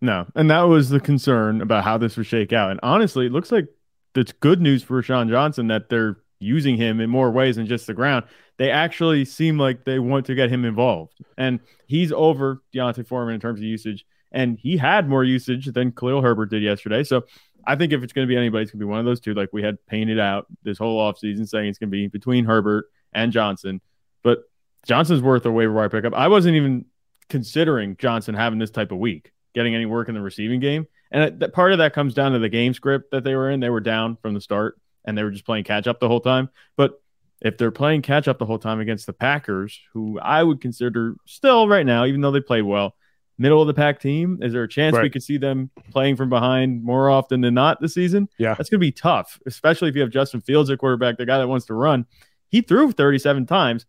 No, 0.00 0.26
and 0.34 0.50
that 0.50 0.62
was 0.62 0.90
the 0.90 1.00
concern 1.00 1.60
about 1.60 1.84
how 1.84 1.96
this 1.96 2.16
would 2.16 2.26
shake 2.26 2.52
out. 2.52 2.70
And 2.70 2.80
honestly, 2.82 3.26
it 3.26 3.32
looks 3.32 3.50
like 3.50 3.66
it's 4.14 4.32
good 4.32 4.60
news 4.60 4.82
for 4.82 5.00
Sean 5.02 5.28
Johnson 5.28 5.68
that 5.68 5.88
they're 5.88 6.18
using 6.40 6.76
him 6.76 7.00
in 7.00 7.08
more 7.08 7.30
ways 7.30 7.56
than 7.56 7.66
just 7.66 7.86
the 7.86 7.94
ground. 7.94 8.26
They 8.58 8.70
actually 8.70 9.24
seem 9.24 9.58
like 9.58 9.84
they 9.84 9.98
want 9.98 10.26
to 10.26 10.34
get 10.34 10.50
him 10.50 10.64
involved, 10.64 11.14
and 11.38 11.58
he's 11.86 12.12
over 12.12 12.62
D'Onta 12.72 13.06
Foreman 13.06 13.34
in 13.34 13.40
terms 13.40 13.60
of 13.60 13.64
usage, 13.64 14.04
and 14.30 14.58
he 14.58 14.76
had 14.76 15.08
more 15.08 15.24
usage 15.24 15.66
than 15.66 15.90
Khalil 15.90 16.22
Herbert 16.22 16.50
did 16.50 16.62
yesterday. 16.62 17.02
So 17.02 17.24
I 17.66 17.76
think 17.76 17.92
if 17.92 18.02
it's 18.02 18.12
going 18.12 18.26
to 18.26 18.32
be 18.32 18.36
anybody, 18.36 18.62
it's 18.62 18.72
going 18.72 18.80
to 18.80 18.86
be 18.86 18.90
one 18.90 19.00
of 19.00 19.04
those 19.04 19.20
two. 19.20 19.34
Like 19.34 19.50
we 19.52 19.62
had 19.62 19.84
painted 19.86 20.18
out 20.18 20.46
this 20.62 20.78
whole 20.78 21.00
offseason 21.00 21.48
saying 21.48 21.68
it's 21.68 21.78
going 21.78 21.90
to 21.90 21.92
be 21.92 22.08
between 22.08 22.44
Herbert 22.44 22.86
and 23.12 23.32
Johnson, 23.32 23.80
but 24.22 24.44
Johnson's 24.86 25.22
worth 25.22 25.46
a 25.46 25.52
waiver 25.52 25.72
wire 25.72 25.88
pickup. 25.88 26.14
I 26.14 26.28
wasn't 26.28 26.56
even 26.56 26.84
considering 27.28 27.96
Johnson 27.96 28.34
having 28.34 28.58
this 28.58 28.70
type 28.70 28.92
of 28.92 28.98
week, 28.98 29.32
getting 29.54 29.74
any 29.74 29.86
work 29.86 30.08
in 30.08 30.14
the 30.14 30.20
receiving 30.20 30.60
game. 30.60 30.86
And 31.10 31.40
that 31.40 31.52
part 31.52 31.72
of 31.72 31.78
that 31.78 31.94
comes 31.94 32.14
down 32.14 32.32
to 32.32 32.38
the 32.38 32.48
game 32.48 32.74
script 32.74 33.10
that 33.12 33.24
they 33.24 33.34
were 33.34 33.50
in. 33.50 33.60
They 33.60 33.70
were 33.70 33.80
down 33.80 34.16
from 34.16 34.34
the 34.34 34.40
start 34.40 34.78
and 35.04 35.16
they 35.16 35.22
were 35.22 35.30
just 35.30 35.46
playing 35.46 35.64
catch 35.64 35.86
up 35.86 36.00
the 36.00 36.08
whole 36.08 36.20
time. 36.20 36.50
But 36.76 37.00
if 37.40 37.58
they're 37.58 37.70
playing 37.70 38.02
catch 38.02 38.26
up 38.26 38.38
the 38.38 38.46
whole 38.46 38.58
time 38.58 38.80
against 38.80 39.06
the 39.06 39.12
Packers, 39.12 39.78
who 39.92 40.18
I 40.18 40.42
would 40.42 40.60
consider 40.60 41.16
still 41.26 41.68
right 41.68 41.86
now, 41.86 42.04
even 42.06 42.20
though 42.20 42.30
they 42.30 42.40
played 42.40 42.62
well, 42.62 42.96
middle 43.38 43.60
of 43.60 43.66
the 43.66 43.74
pack 43.74 44.00
team, 44.00 44.38
is 44.42 44.52
there 44.52 44.62
a 44.62 44.68
chance 44.68 44.96
we 44.96 45.10
could 45.10 45.22
see 45.22 45.38
them 45.38 45.70
playing 45.90 46.16
from 46.16 46.28
behind 46.28 46.84
more 46.84 47.10
often 47.10 47.40
than 47.40 47.54
not 47.54 47.80
this 47.80 47.94
season? 47.94 48.28
Yeah. 48.38 48.54
That's 48.54 48.70
going 48.70 48.78
to 48.78 48.86
be 48.86 48.92
tough, 48.92 49.40
especially 49.46 49.88
if 49.88 49.96
you 49.96 50.02
have 50.02 50.10
Justin 50.10 50.40
Fields 50.40 50.70
at 50.70 50.78
quarterback, 50.78 51.16
the 51.16 51.26
guy 51.26 51.38
that 51.38 51.48
wants 51.48 51.66
to 51.66 51.74
run. 51.74 52.06
He 52.48 52.60
threw 52.60 52.92
37 52.92 53.46
times. 53.46 53.86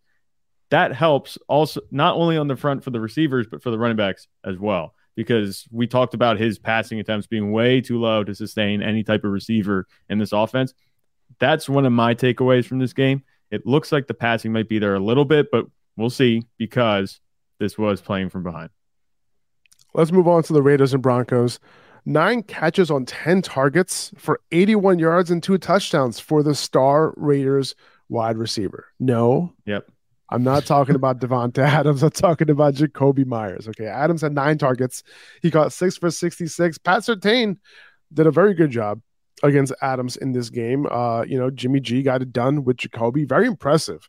That 0.70 0.92
helps 0.92 1.38
also 1.46 1.80
not 1.92 2.16
only 2.16 2.36
on 2.36 2.48
the 2.48 2.56
front 2.56 2.82
for 2.82 2.90
the 2.90 3.00
receivers, 3.00 3.46
but 3.48 3.62
for 3.62 3.70
the 3.70 3.78
running 3.78 3.96
backs 3.96 4.26
as 4.44 4.58
well. 4.58 4.94
Because 5.14 5.66
we 5.70 5.86
talked 5.86 6.12
about 6.12 6.38
his 6.38 6.58
passing 6.58 7.00
attempts 7.00 7.26
being 7.26 7.52
way 7.52 7.80
too 7.80 8.00
low 8.00 8.24
to 8.24 8.34
sustain 8.34 8.82
any 8.82 9.02
type 9.02 9.24
of 9.24 9.30
receiver 9.30 9.86
in 10.10 10.18
this 10.18 10.32
offense. 10.32 10.74
That's 11.38 11.68
one 11.68 11.86
of 11.86 11.92
my 11.92 12.14
takeaways 12.14 12.66
from 12.66 12.80
this 12.80 12.92
game. 12.92 13.22
It 13.50 13.64
looks 13.64 13.92
like 13.92 14.08
the 14.08 14.14
passing 14.14 14.52
might 14.52 14.68
be 14.68 14.78
there 14.78 14.94
a 14.94 15.00
little 15.00 15.24
bit, 15.24 15.50
but 15.52 15.66
we'll 15.96 16.10
see 16.10 16.42
because 16.58 17.20
this 17.58 17.78
was 17.78 18.00
playing 18.00 18.30
from 18.30 18.42
behind. 18.42 18.70
Let's 19.96 20.12
move 20.12 20.28
on 20.28 20.42
to 20.44 20.52
the 20.52 20.62
Raiders 20.62 20.92
and 20.92 21.02
Broncos. 21.02 21.58
Nine 22.04 22.42
catches 22.42 22.90
on 22.90 23.06
10 23.06 23.40
targets 23.42 24.12
for 24.18 24.40
81 24.52 24.98
yards 24.98 25.30
and 25.30 25.42
two 25.42 25.56
touchdowns 25.58 26.20
for 26.20 26.42
the 26.42 26.54
star 26.54 27.14
Raiders 27.16 27.74
wide 28.08 28.36
receiver. 28.36 28.86
No, 29.00 29.52
Yep. 29.64 29.86
I'm 30.28 30.42
not 30.42 30.66
talking 30.66 30.96
about 30.96 31.20
Davante 31.20 31.58
Adams. 31.58 32.02
I'm 32.02 32.10
talking 32.10 32.50
about 32.50 32.74
Jakobi 32.74 33.24
Meyers. 33.24 33.68
Okay. 33.68 33.86
Adams 33.86 34.22
had 34.22 34.32
nine 34.34 34.58
targets. 34.58 35.02
He 35.40 35.50
got 35.50 35.72
six 35.72 35.96
for 35.96 36.10
66. 36.10 36.78
Pat 36.78 37.02
Surtain 37.02 37.56
did 38.12 38.26
a 38.26 38.32
very 38.32 38.52
good 38.52 38.70
job 38.70 39.00
against 39.42 39.72
Adams 39.82 40.16
in 40.16 40.32
this 40.32 40.50
game. 40.50 40.86
Uh, 40.90 41.22
you 41.22 41.38
know, 41.38 41.48
Jimmy 41.50 41.80
G 41.80 42.02
got 42.02 42.22
it 42.22 42.32
done 42.32 42.64
with 42.64 42.76
Jacoby. 42.76 43.24
Very 43.24 43.46
impressive 43.46 44.08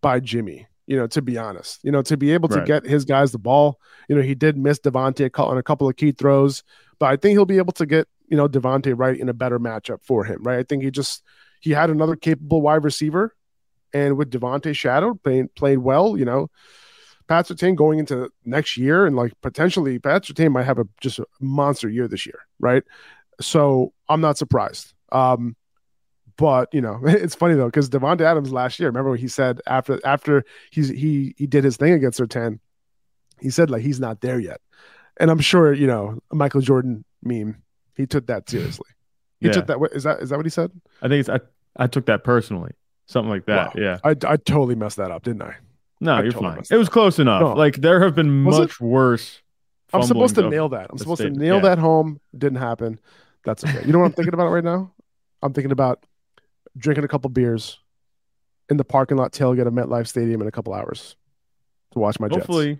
by 0.00 0.20
Jimmy, 0.20 0.66
you 0.86 0.96
know, 0.96 1.06
to 1.08 1.22
be 1.22 1.36
honest. 1.38 1.80
You 1.82 1.92
know, 1.92 2.02
to 2.02 2.16
be 2.16 2.32
able 2.32 2.48
to 2.50 2.58
Right. 2.58 2.66
get 2.66 2.86
his 2.86 3.04
guys 3.04 3.32
the 3.32 3.38
ball. 3.38 3.80
You 4.08 4.16
know, 4.16 4.22
he 4.22 4.34
did 4.34 4.56
miss 4.56 4.78
Davante 4.78 5.30
on 5.38 5.58
a 5.58 5.62
couple 5.62 5.88
of 5.88 5.96
key 5.96 6.12
throws, 6.12 6.62
but 6.98 7.06
I 7.06 7.16
think 7.16 7.32
he'll 7.32 7.44
be 7.44 7.58
able 7.58 7.72
to 7.74 7.86
get, 7.86 8.08
you 8.28 8.36
know, 8.36 8.48
Davante 8.48 8.94
right 8.96 9.18
in 9.18 9.28
a 9.28 9.34
better 9.34 9.58
matchup 9.58 10.02
for 10.02 10.24
him, 10.24 10.42
right? 10.42 10.58
I 10.58 10.62
think 10.62 10.82
he 10.82 10.90
just 10.90 11.22
he 11.60 11.70
had 11.70 11.90
another 11.90 12.16
capable 12.16 12.60
wide 12.62 12.84
receiver 12.84 13.34
and 13.92 14.16
with 14.16 14.30
Davante 14.30 14.74
Shadow 14.76 15.14
playing 15.14 15.48
played 15.56 15.78
well, 15.78 16.16
you 16.16 16.24
know, 16.24 16.48
Pat 17.28 17.46
Surtain 17.46 17.74
going 17.74 17.98
into 17.98 18.30
next 18.44 18.76
year 18.76 19.06
and 19.06 19.16
like 19.16 19.32
potentially 19.42 19.98
Pat 19.98 20.22
Surtain 20.22 20.52
might 20.52 20.64
have 20.64 20.78
a 20.78 20.86
just 21.00 21.18
a 21.18 21.26
monster 21.40 21.88
year 21.88 22.06
this 22.06 22.26
year, 22.26 22.40
right? 22.60 22.84
So 23.40 23.92
I'm 24.08 24.20
not 24.20 24.38
surprised. 24.38 24.92
Um, 25.12 25.56
but 26.38 26.72
you 26.72 26.80
know, 26.80 27.00
it's 27.04 27.34
funny 27.34 27.54
though 27.54 27.66
because 27.66 27.88
Davante 27.90 28.20
Adams 28.22 28.52
last 28.52 28.78
year, 28.78 28.88
remember 28.88 29.10
what 29.10 29.20
he 29.20 29.28
said 29.28 29.60
after 29.66 30.00
after 30.04 30.44
he's 30.70 30.88
he 30.88 31.34
he 31.36 31.46
did 31.46 31.64
his 31.64 31.76
thing 31.76 31.92
against 31.92 32.18
Surtain, 32.20 32.58
he 33.40 33.50
said 33.50 33.70
like 33.70 33.82
he's 33.82 34.00
not 34.00 34.20
there 34.20 34.38
yet, 34.38 34.60
and 35.18 35.30
I'm 35.30 35.40
sure 35.40 35.72
you 35.72 35.86
know 35.86 36.18
a 36.32 36.36
Michael 36.36 36.60
Jordan 36.60 37.04
meme. 37.22 37.62
He 37.96 38.06
took 38.06 38.26
that 38.26 38.48
seriously. 38.50 38.88
He 39.40 39.46
Yeah. 39.46 39.52
took 39.52 39.66
that. 39.68 39.80
what- 39.80 39.92
Is 39.92 40.02
that 40.04 40.20
is 40.20 40.30
that 40.30 40.36
what 40.36 40.46
he 40.46 40.50
said? 40.50 40.70
I 41.02 41.08
think 41.08 41.20
it's 41.20 41.28
I, 41.28 41.40
I 41.76 41.86
took 41.86 42.06
that 42.06 42.24
personally. 42.24 42.72
Something 43.06 43.30
like 43.30 43.46
that. 43.46 43.74
Wow. 43.76 43.82
Yeah. 43.82 43.98
I 44.04 44.10
I 44.10 44.36
totally 44.36 44.74
messed 44.74 44.96
that 44.96 45.10
up, 45.10 45.22
didn't 45.22 45.42
I? 45.42 45.54
No, 46.00 46.12
I 46.14 46.22
you're 46.22 46.32
totally 46.32 46.54
fine. 46.56 46.62
It 46.70 46.76
was 46.76 46.88
close 46.90 47.18
enough. 47.18 47.40
No. 47.40 47.52
Like 47.54 47.76
there 47.76 48.02
have 48.02 48.14
been 48.14 48.44
Was 48.44 48.58
it? 48.58 48.60
much 48.62 48.80
worse. 48.80 49.40
I'm 49.94 50.02
supposed 50.02 50.34
to 50.34 50.48
nail 50.50 50.68
that. 50.70 50.88
I'm 50.90 50.98
supposed 50.98 51.22
to 51.22 51.30
nail 51.30 51.56
Yeah. 51.56 51.60
that 51.62 51.78
home. 51.78 52.20
Didn't 52.36 52.58
happen. 52.58 52.98
That's 53.44 53.64
okay. 53.64 53.86
You 53.86 53.92
know 53.92 54.00
what 54.00 54.06
I'm 54.06 54.12
thinking 54.12 54.34
about 54.34 54.48
right 54.50 54.64
now? 54.64 54.92
I'm 55.42 55.52
thinking 55.54 55.70
about 55.72 56.04
drinking 56.76 57.04
a 57.04 57.08
couple 57.08 57.30
beers 57.30 57.78
in 58.68 58.76
the 58.76 58.84
parking 58.84 59.16
lot 59.16 59.32
tailgate 59.32 59.66
of 59.66 59.72
MetLife 59.72 60.06
Stadium 60.06 60.40
in 60.42 60.48
a 60.48 60.52
couple 60.52 60.74
hours 60.74 61.16
to 61.92 61.98
watch 61.98 62.18
my 62.20 62.28
Jets 62.28 62.38
Hopefully, 62.40 62.78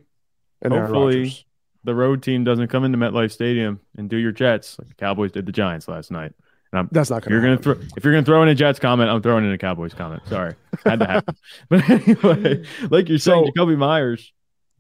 and 0.62 0.73
Aaron 0.73 0.87
hopefully 0.87 1.47
the 1.85 1.95
road 1.95 2.23
team 2.23 2.45
doesn't 2.45 2.69
come 2.69 2.85
into 2.85 2.99
MetLife 2.99 3.31
Stadium 3.31 3.81
and 3.97 4.11
do 4.11 4.17
your 4.17 4.33
Jets 4.33 4.79
like 4.79 4.88
the 4.88 4.95
Cowboys 4.95 5.33
did 5.33 5.47
the 5.47 5.53
Giants 5.53 5.88
last 5.88 6.11
night. 6.11 6.33
And 6.73 6.81
I'm, 6.81 6.88
That's 6.91 7.11
not 7.11 7.23
going 7.23 7.33
you're 7.33 7.43
gonna 7.43 7.59
throw 7.59 7.75
if 7.97 8.05
you're 8.05 8.12
gonna 8.12 8.26
throw 8.26 8.43
in 8.43 8.49
a 8.49 8.55
Jets 8.55 8.79
comment, 8.81 9.09
I'm 9.09 9.23
throwing 9.23 9.45
in 9.45 9.53
a 9.53 9.59
Cowboys 9.59 9.95
comment. 9.95 10.23
Sorry, 10.26 10.55
had 10.85 10.99
to 10.99 11.07
happen. 11.07 11.37
but 11.69 11.88
anyway, 11.88 12.65
like 12.91 13.09
you're 13.09 13.19
saying, 13.19 13.47
So- 13.47 13.53
Jakobi 13.53 13.76
Meyers, 13.79 14.33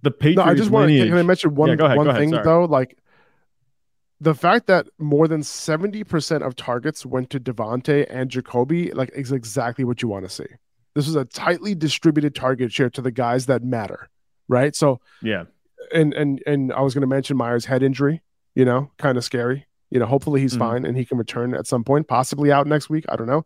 the 0.02 0.10
Patriots 0.10 0.36
No, 0.38 0.50
I 0.50 0.54
just 0.54 0.70
want 0.70 0.88
to. 0.90 0.98
Can 0.98 1.16
I 1.16 1.22
mention 1.22 1.54
one 1.54 1.68
Yeah, 1.68 1.84
ahead, 1.84 1.96
one 1.96 2.08
ahead, 2.08 2.20
thing 2.20 2.30
though? 2.30 2.64
Like 2.64 2.98
the 4.20 4.34
fact 4.34 4.66
that 4.66 4.86
more 4.98 5.28
than 5.28 5.42
seventy 5.42 6.04
percent 6.04 6.42
of 6.42 6.56
targets 6.56 7.04
went 7.04 7.30
to 7.30 7.40
Davante 7.40 8.06
and 8.08 8.30
Jakobi, 8.30 8.94
like 8.94 9.10
is 9.14 9.32
exactly 9.32 9.84
what 9.84 10.02
you 10.02 10.08
want 10.08 10.24
to 10.24 10.30
see. 10.30 10.46
This 10.94 11.06
is 11.08 11.14
a 11.16 11.24
tightly 11.26 11.74
distributed 11.74 12.34
target 12.34 12.72
share 12.72 12.88
to 12.90 13.02
the 13.02 13.10
guys 13.10 13.46
that 13.46 13.62
matter, 13.62 14.08
right? 14.48 14.74
So 14.74 15.00
yeah, 15.22 15.44
and 15.92 16.14
and 16.14 16.42
and 16.46 16.72
I 16.72 16.80
was 16.80 16.94
going 16.94 17.02
to 17.02 17.06
mention 17.06 17.36
Meyers' 17.36 17.66
head 17.66 17.82
injury. 17.82 18.22
You 18.54 18.64
know, 18.64 18.90
kind 18.96 19.18
of 19.18 19.24
scary. 19.24 19.66
You 19.90 20.00
know, 20.00 20.06
hopefully 20.06 20.40
he's 20.40 20.54
Mhm. 20.54 20.58
fine 20.58 20.84
and 20.86 20.96
he 20.96 21.04
can 21.04 21.18
return 21.18 21.54
at 21.54 21.66
some 21.66 21.84
point, 21.84 22.08
possibly 22.08 22.50
out 22.50 22.66
next 22.66 22.88
week. 22.90 23.04
I 23.08 23.16
don't 23.16 23.26
know. 23.28 23.44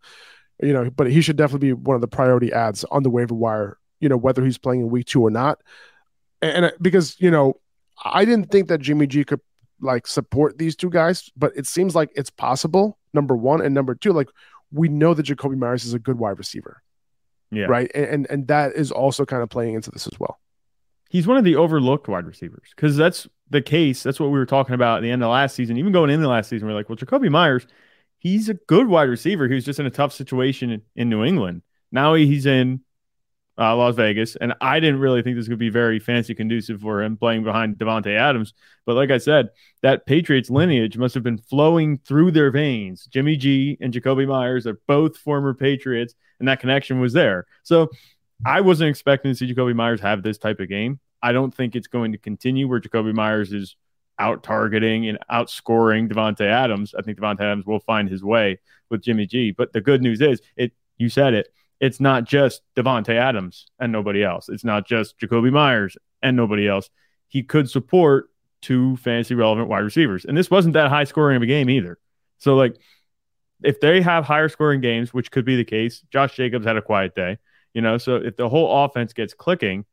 you 0.62 0.72
know, 0.74 0.90
but 0.90 1.10
he 1.10 1.22
should 1.22 1.36
definitely 1.36 1.68
be 1.68 1.72
one 1.72 1.94
of 1.94 2.02
the 2.02 2.06
priority 2.08 2.52
ads 2.52 2.84
on 2.90 3.02
the 3.02 3.08
waiver 3.08 3.34
wire, 3.34 3.78
you 3.98 4.10
know, 4.10 4.16
whether 4.18 4.44
he's 4.44 4.58
playing 4.58 4.82
in 4.82 4.90
week 4.90 5.06
two 5.06 5.22
or 5.22 5.30
not. 5.30 5.58
And, 6.42 6.66
and 6.66 6.74
because, 6.82 7.18
you 7.18 7.30
know, 7.30 7.54
I 8.04 8.26
didn't 8.26 8.50
think 8.50 8.68
that 8.68 8.80
Jimmy 8.82 9.06
G 9.06 9.24
could 9.24 9.40
like 9.80 10.06
support 10.06 10.58
these 10.58 10.76
two 10.76 10.90
guys, 10.90 11.30
but 11.36 11.52
it 11.56 11.66
seems 11.66 11.94
like 11.94 12.10
it's 12.14 12.30
possible. 12.30 12.98
Number 13.12 13.36
one 13.36 13.60
and 13.60 13.74
number 13.74 13.94
two, 13.94 14.12
like 14.12 14.28
we 14.72 14.88
know 14.88 15.14
that 15.14 15.26
Jakobi 15.26 15.56
Meyers 15.56 15.84
is 15.84 15.94
a 15.94 15.98
good 15.98 16.18
wide 16.18 16.38
receiver. 16.38 16.82
Yeah. 17.50 17.64
Right. 17.64 17.90
And, 17.94 18.04
and 18.06 18.26
and 18.30 18.48
that 18.48 18.74
is 18.74 18.92
also 18.92 19.24
kind 19.24 19.42
of 19.42 19.48
playing 19.48 19.74
into 19.74 19.90
this 19.90 20.06
as 20.06 20.18
well. 20.20 20.38
He's 21.08 21.26
one 21.26 21.36
of 21.36 21.44
the 21.44 21.56
overlooked 21.56 22.06
wide 22.06 22.26
receivers 22.26 22.68
because 22.76 22.96
that's 22.96 23.26
the 23.48 23.60
case. 23.60 24.04
That's 24.04 24.20
what 24.20 24.30
we 24.30 24.38
were 24.38 24.46
talking 24.46 24.76
about 24.76 24.98
at 24.98 25.02
the 25.02 25.10
end 25.10 25.24
of 25.24 25.30
last 25.30 25.56
season. 25.56 25.76
Even 25.76 25.92
going 25.92 26.10
into 26.10 26.28
last 26.28 26.48
season, 26.48 26.68
we 26.68 26.72
are 26.72 26.76
like, 26.76 26.88
well, 26.88 26.96
Jakobi 26.96 27.28
Meyers, 27.28 27.66
he's 28.20 28.48
a 28.48 28.54
good 28.54 28.86
wide 28.86 29.08
receiver. 29.08 29.48
He 29.48 29.54
was 29.54 29.64
just 29.64 29.80
in 29.80 29.86
a 29.86 29.90
tough 29.90 30.12
situation 30.12 30.70
in, 30.70 30.82
in 30.94 31.08
New 31.08 31.24
England. 31.24 31.62
Now 31.90 32.14
he's 32.14 32.46
in 32.46 32.82
uh, 33.60 33.76
Las 33.76 33.94
Vegas, 33.94 34.36
and 34.36 34.54
I 34.60 34.80
didn't 34.80 35.00
really 35.00 35.22
think 35.22 35.36
this 35.36 35.46
could 35.46 35.58
be 35.58 35.68
very 35.68 35.98
fancy 35.98 36.34
conducive 36.34 36.80
for 36.80 37.02
him 37.02 37.18
playing 37.18 37.44
behind 37.44 37.76
Davante 37.76 38.16
Adams. 38.16 38.54
But 38.86 38.96
like 38.96 39.10
I 39.10 39.18
said, 39.18 39.50
that 39.82 40.06
Patriots 40.06 40.48
lineage 40.48 40.96
must 40.96 41.14
have 41.14 41.22
been 41.22 41.38
flowing 41.38 41.98
through 41.98 42.30
their 42.30 42.50
veins. 42.50 43.06
Jimmy 43.06 43.36
G 43.36 43.76
and 43.80 43.92
Jakobi 43.92 44.26
Meyers 44.26 44.66
are 44.66 44.80
both 44.86 45.18
former 45.18 45.52
Patriots, 45.52 46.14
and 46.38 46.48
that 46.48 46.60
connection 46.60 47.00
was 47.00 47.12
there. 47.12 47.46
So 47.62 47.90
I 48.46 48.62
wasn't 48.62 48.88
expecting 48.88 49.32
to 49.32 49.36
see 49.36 49.52
Jakobi 49.52 49.74
Meyers 49.74 50.00
have 50.00 50.22
this 50.22 50.38
type 50.38 50.60
of 50.60 50.68
game. 50.68 50.98
I 51.22 51.32
don't 51.32 51.54
think 51.54 51.76
it's 51.76 51.86
going 51.86 52.12
to 52.12 52.18
continue 52.18 52.66
where 52.66 52.80
Jakobi 52.80 53.12
Meyers 53.12 53.52
is 53.52 53.76
out 54.18 54.42
targeting 54.42 55.06
and 55.06 55.18
outscoring 55.30 56.10
Davante 56.10 56.46
Adams. 56.46 56.94
I 56.94 57.02
think 57.02 57.18
Davante 57.18 57.40
Adams 57.40 57.66
will 57.66 57.80
find 57.80 58.08
his 58.08 58.24
way 58.24 58.58
with 58.88 59.02
Jimmy 59.02 59.26
G. 59.26 59.50
But 59.50 59.74
the 59.74 59.82
good 59.82 60.00
news 60.02 60.22
is, 60.22 60.40
it 60.56 60.72
you 60.96 61.10
said 61.10 61.34
it, 61.34 61.48
it's 61.80 62.00
not 62.00 62.24
just 62.24 62.62
Davante 62.76 63.14
Adams 63.14 63.66
and 63.78 63.90
nobody 63.90 64.22
else. 64.22 64.48
It's 64.48 64.64
not 64.64 64.86
just 64.86 65.18
Jakobi 65.18 65.50
Meyers 65.50 65.96
and 66.22 66.36
nobody 66.36 66.68
else. 66.68 66.90
He 67.28 67.42
could 67.42 67.70
support 67.70 68.28
two 68.60 68.96
fantasy 68.98 69.34
relevant 69.34 69.68
wide 69.68 69.78
receivers. 69.80 70.24
And 70.24 70.36
this 70.36 70.50
wasn't 70.50 70.74
that 70.74 70.90
high 70.90 71.04
scoring 71.04 71.36
of 71.36 71.42
a 71.42 71.46
game 71.46 71.70
either. 71.70 71.98
So 72.38 72.54
like 72.54 72.76
if 73.62 73.80
they 73.80 74.02
have 74.02 74.24
higher 74.24 74.48
scoring 74.48 74.80
games, 74.80 75.14
which 75.14 75.30
could 75.30 75.44
be 75.44 75.56
the 75.56 75.64
case, 75.64 76.02
Josh 76.12 76.36
Jacobs 76.36 76.66
had 76.66 76.76
a 76.76 76.82
quiet 76.82 77.14
day, 77.14 77.38
you 77.74 77.82
know, 77.82 77.98
so 77.98 78.16
if 78.16 78.36
the 78.36 78.48
whole 78.48 78.84
offense 78.84 79.12
gets 79.12 79.34
clicking, 79.34 79.84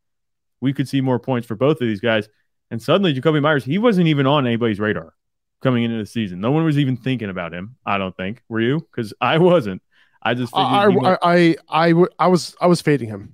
we 0.59 0.73
could 0.73 0.89
see 0.89 1.01
more 1.01 1.19
points 1.19 1.47
for 1.47 1.55
both 1.55 1.79
of 1.81 1.87
these 1.87 1.99
guys. 1.99 2.27
And 2.71 2.81
suddenly, 2.81 3.13
Jakobi 3.13 3.41
Meyers, 3.41 3.63
he 3.63 3.77
wasn't 3.77 4.07
even 4.07 4.25
on 4.25 4.45
anybody's 4.45 4.79
radar 4.79 5.13
coming 5.61 5.83
into 5.83 5.97
the 5.97 6.05
season. 6.05 6.41
No 6.41 6.51
one 6.51 6.65
was 6.65 6.77
even 6.77 6.97
thinking 6.97 7.29
about 7.29 7.53
him. 7.53 7.77
I 7.85 7.97
don't 7.97 8.15
think. 8.15 8.43
Were 8.49 8.61
you? 8.61 8.79
Because 8.79 9.13
I 9.21 9.37
wasn't. 9.37 9.81
I 10.27 10.33
just 10.33 10.53
I, 10.55 10.87
I, 10.87 11.17
I, 11.21 11.55
I, 11.69 12.05
I, 12.19 12.27
was 12.27 12.55
I 12.59 12.67
was 12.67 12.81
fading 12.81 13.07
him. 13.07 13.33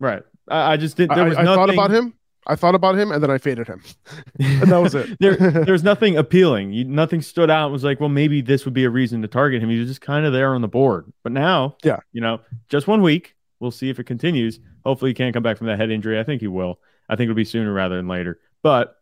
Right. 0.00 0.22
I, 0.48 0.72
I 0.72 0.76
just 0.78 0.96
did. 0.96 1.10
There 1.10 1.24
was 1.24 1.36
I, 1.36 1.42
nothing... 1.42 1.56
Thought 1.56 1.70
about 1.70 1.90
him. 1.90 2.14
I 2.46 2.54
thought 2.54 2.74
about 2.74 2.96
him, 2.96 3.10
and 3.10 3.22
then 3.22 3.30
I 3.30 3.38
faded 3.38 3.66
him, 3.66 3.82
and 4.38 4.70
that 4.70 4.78
was 4.78 4.94
it. 4.94 5.18
there, 5.18 5.36
there's 5.36 5.82
nothing 5.82 6.16
appealing. 6.16 6.72
You, 6.72 6.84
nothing 6.84 7.20
stood 7.20 7.50
out. 7.50 7.68
It 7.68 7.72
was 7.72 7.82
like, 7.82 7.98
well, 7.98 8.08
maybe 8.08 8.40
this 8.40 8.64
would 8.64 8.72
be 8.72 8.84
a 8.84 8.90
reason 8.90 9.20
to 9.22 9.28
target 9.28 9.60
him. 9.60 9.68
He 9.68 9.78
was 9.80 9.88
just 9.88 10.00
kind 10.00 10.24
of 10.24 10.32
there 10.32 10.54
on 10.54 10.62
the 10.62 10.68
board. 10.68 11.12
But 11.24 11.32
now, 11.32 11.76
yeah, 11.82 11.98
you 12.12 12.20
know, 12.20 12.40
just 12.68 12.86
one 12.86 13.02
week. 13.02 13.34
We'll 13.58 13.70
see 13.72 13.90
if 13.90 13.98
it 13.98 14.04
continues. 14.04 14.60
Hopefully, 14.84 15.10
he 15.10 15.14
can't 15.14 15.34
come 15.34 15.42
back 15.42 15.58
from 15.58 15.66
that 15.66 15.78
head 15.78 15.90
injury. 15.90 16.20
I 16.20 16.22
think 16.22 16.40
he 16.40 16.46
will. 16.46 16.78
I 17.08 17.16
think 17.16 17.28
it'll 17.28 17.36
be 17.36 17.44
sooner 17.44 17.72
rather 17.72 17.96
than 17.96 18.06
later. 18.06 18.38
But 18.62 18.96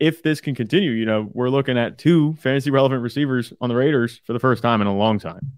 if 0.00 0.22
this 0.22 0.40
can 0.40 0.54
continue, 0.54 0.90
you 0.90 1.04
know, 1.04 1.28
we're 1.32 1.50
looking 1.50 1.78
at 1.78 1.98
two 1.98 2.34
fantasy 2.34 2.70
relevant 2.70 3.02
receivers 3.02 3.52
on 3.60 3.68
the 3.68 3.74
Raiders 3.74 4.20
for 4.24 4.32
the 4.32 4.38
first 4.38 4.62
time 4.62 4.80
in 4.80 4.86
a 4.86 4.96
long 4.96 5.18
time. 5.18 5.52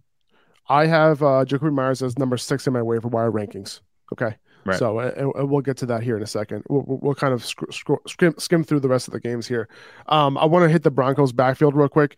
I 0.68 0.86
have 0.86 1.22
uh, 1.22 1.44
Jakobi 1.44 1.72
Meyers 1.72 2.02
as 2.02 2.18
number 2.18 2.36
six 2.36 2.66
in 2.66 2.72
my 2.72 2.82
waiver 2.82 3.08
wire 3.08 3.30
rankings. 3.30 3.80
Okay. 4.12 4.36
Right. 4.64 4.78
So 4.78 4.98
and, 4.98 5.32
and 5.34 5.48
we'll 5.48 5.60
get 5.60 5.76
to 5.78 5.86
that 5.86 6.02
here 6.02 6.16
in 6.16 6.22
a 6.22 6.26
second. 6.26 6.64
We'll, 6.68 6.84
we'll 6.86 7.14
kind 7.14 7.32
of 7.32 7.44
sc- 7.44 7.70
sc- 7.70 8.08
skim, 8.08 8.34
skim 8.38 8.64
through 8.64 8.80
the 8.80 8.88
rest 8.88 9.06
of 9.06 9.12
the 9.12 9.20
games 9.20 9.46
here. 9.46 9.68
Um, 10.08 10.36
I 10.36 10.44
want 10.44 10.64
to 10.64 10.68
hit 10.68 10.82
the 10.82 10.90
Broncos 10.90 11.32
backfield 11.32 11.76
real 11.76 11.88
quick 11.88 12.16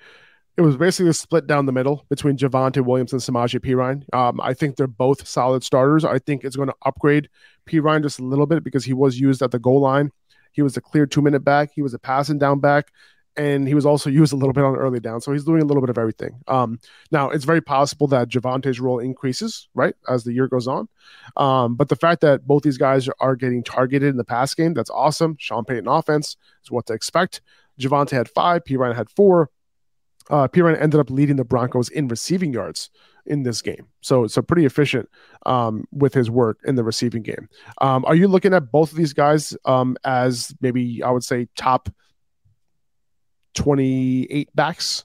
it 0.58 0.62
was 0.62 0.76
basically 0.76 1.08
a 1.08 1.14
split 1.14 1.46
down 1.46 1.66
the 1.66 1.72
middle 1.72 2.04
between 2.10 2.36
Javonte 2.36 2.84
Williams 2.84 3.12
and 3.12 3.22
Samaje 3.22 3.60
Perine. 3.60 4.02
Um, 4.12 4.40
I 4.40 4.54
think 4.54 4.74
they're 4.74 4.88
both 4.88 5.26
solid 5.26 5.62
starters. 5.62 6.04
I 6.04 6.18
think 6.18 6.42
it's 6.42 6.56
going 6.56 6.68
to 6.68 6.74
upgrade 6.84 7.28
Perine 7.64 8.02
just 8.02 8.18
a 8.18 8.24
little 8.24 8.44
bit 8.44 8.64
because 8.64 8.84
he 8.84 8.92
was 8.92 9.20
used 9.20 9.40
at 9.40 9.52
the 9.52 9.60
goal 9.60 9.80
line. 9.80 10.10
He 10.50 10.62
was 10.62 10.76
a 10.76 10.80
clear 10.80 11.06
two 11.06 11.22
minute 11.22 11.44
back. 11.44 11.70
He 11.72 11.80
was 11.80 11.94
a 11.94 11.98
passing 11.98 12.38
down 12.38 12.58
back. 12.58 12.90
And 13.38 13.66
he 13.66 13.74
was 13.74 13.86
also 13.86 14.10
used 14.10 14.32
a 14.32 14.36
little 14.36 14.52
bit 14.52 14.64
on 14.64 14.76
early 14.76 15.00
down. 15.00 15.20
So 15.20 15.32
he's 15.32 15.44
doing 15.44 15.62
a 15.62 15.64
little 15.64 15.80
bit 15.80 15.90
of 15.90 15.96
everything. 15.96 16.40
Um, 16.48 16.78
now, 17.10 17.30
it's 17.30 17.44
very 17.44 17.60
possible 17.60 18.06
that 18.08 18.28
Javonte's 18.28 18.80
role 18.80 18.98
increases, 18.98 19.68
right, 19.74 19.94
as 20.08 20.24
the 20.24 20.32
year 20.32 20.48
goes 20.48 20.66
on. 20.66 20.88
Um, 21.36 21.76
but 21.76 21.88
the 21.88 21.96
fact 21.96 22.20
that 22.22 22.46
both 22.46 22.64
these 22.64 22.78
guys 22.78 23.08
are 23.20 23.36
getting 23.36 23.62
targeted 23.62 24.10
in 24.10 24.16
the 24.16 24.24
pass 24.24 24.54
game, 24.54 24.74
that's 24.74 24.90
awesome. 24.90 25.36
Sean 25.38 25.64
Payton 25.64 25.88
offense 25.88 26.36
is 26.62 26.70
what 26.70 26.86
to 26.86 26.92
expect. 26.92 27.40
Javonte 27.80 28.10
had 28.10 28.28
five, 28.28 28.64
Perine 28.64 28.94
had 28.94 29.08
four 29.08 29.50
uh, 30.30 30.48
Perine 30.48 30.80
ended 30.80 31.00
up 31.00 31.10
leading 31.10 31.36
the 31.36 31.44
Broncos 31.44 31.88
in 31.88 32.08
receiving 32.08 32.52
yards 32.52 32.90
in 33.26 33.42
this 33.42 33.62
game. 33.62 33.86
So 34.00 34.26
so 34.26 34.42
pretty 34.42 34.64
efficient 34.64 35.08
um, 35.46 35.84
with 35.92 36.14
his 36.14 36.30
work 36.30 36.58
in 36.64 36.74
the 36.74 36.84
receiving 36.84 37.22
game. 37.22 37.48
Um, 37.80 38.04
are 38.06 38.14
you 38.14 38.28
looking 38.28 38.54
at 38.54 38.70
both 38.70 38.90
of 38.90 38.96
these 38.96 39.12
guys 39.12 39.56
um, 39.64 39.96
as 40.04 40.54
maybe 40.60 41.02
I 41.02 41.10
would 41.10 41.24
say 41.24 41.48
top 41.56 41.88
28 43.54 44.48
backs 44.54 45.04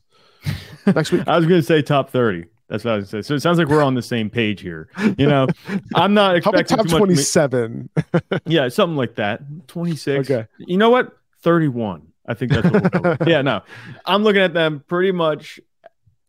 next 0.86 1.12
week? 1.12 1.24
I 1.28 1.38
was 1.38 1.46
going 1.46 1.62
to 1.62 1.66
say 1.66 1.82
top 1.82 2.10
30. 2.10 2.46
That's 2.70 2.84
what 2.86 2.94
I 2.94 2.96
was 2.98 3.12
going 3.12 3.22
to 3.22 3.24
say. 3.24 3.28
So 3.28 3.36
it 3.36 3.42
sounds 3.42 3.58
like 3.58 3.68
we're 3.68 3.84
on 3.84 3.94
the 3.94 4.02
same 4.02 4.30
page 4.30 4.62
here. 4.62 4.90
You 5.18 5.28
know, 5.28 5.48
I'm 5.96 6.14
not 6.14 6.36
expecting 6.38 6.78
top 6.78 6.88
27. 6.88 7.90
yeah, 8.46 8.70
something 8.70 8.96
like 8.96 9.16
that. 9.16 9.42
26. 9.68 10.30
Okay. 10.30 10.48
You 10.58 10.78
know 10.78 10.90
what? 10.90 11.18
31. 11.42 12.08
I 12.26 12.34
think 12.34 12.54
that's 12.54 12.72
what 12.72 13.20
we'll 13.20 13.30
yeah, 13.30 13.42
no. 13.42 13.62
I'm 14.06 14.24
looking 14.24 14.42
at 14.42 14.54
them 14.54 14.84
pretty 14.88 15.12
much 15.12 15.60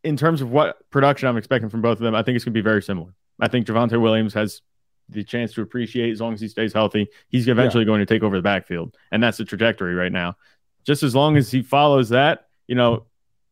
in 0.03 0.17
terms 0.17 0.41
of 0.43 0.51
what 0.51 0.91
production 0.91 1.29
I'm 1.29 1.37
expecting 1.37 1.71
from 1.71 1.83
both 1.83 1.99
of 1.99 2.03
them. 2.03 2.15
I 2.15 2.23
think 2.23 2.37
it's 2.37 2.45
going 2.45 2.53
to 2.53 2.59
be 2.59 2.65
very 2.65 2.83
similar. 2.83 3.15
I 3.41 3.49
think 3.49 3.67
Javonte 3.67 4.01
Williams 4.01 4.35
has 4.35 4.61
the 5.09 5.25
chance 5.25 5.55
to 5.55 5.63
appreciate 5.63 6.11
as 6.11 6.21
long 6.21 6.35
as 6.35 6.41
he 6.41 6.49
stays 6.49 6.73
healthy. 6.73 7.09
He's 7.29 7.49
eventually 7.49 7.85
yeah. 7.85 7.89
going 7.89 8.01
to 8.01 8.07
take 8.07 8.23
over 8.23 8.37
the 8.37 8.43
backfield, 8.43 8.97
and 9.11 9.23
that's 9.23 9.39
the 9.39 9.45
trajectory 9.45 9.95
right 9.95 10.13
now. 10.13 10.37
Just 10.85 11.03
as 11.03 11.15
long 11.15 11.37
as 11.37 11.51
he 11.51 11.63
follows 11.63 12.11
that, 12.11 12.49
you 12.67 12.75
know, 12.75 13.07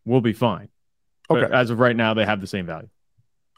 we'll 0.05 0.21
be 0.21 0.33
fine. 0.33 0.69
Okay. 1.31 1.43
But 1.43 1.53
as 1.53 1.71
of 1.71 1.79
right 1.79 1.97
now, 1.97 2.15
they 2.15 2.25
have 2.25 2.41
the 2.41 2.47
same 2.47 2.67
value. 2.67 2.89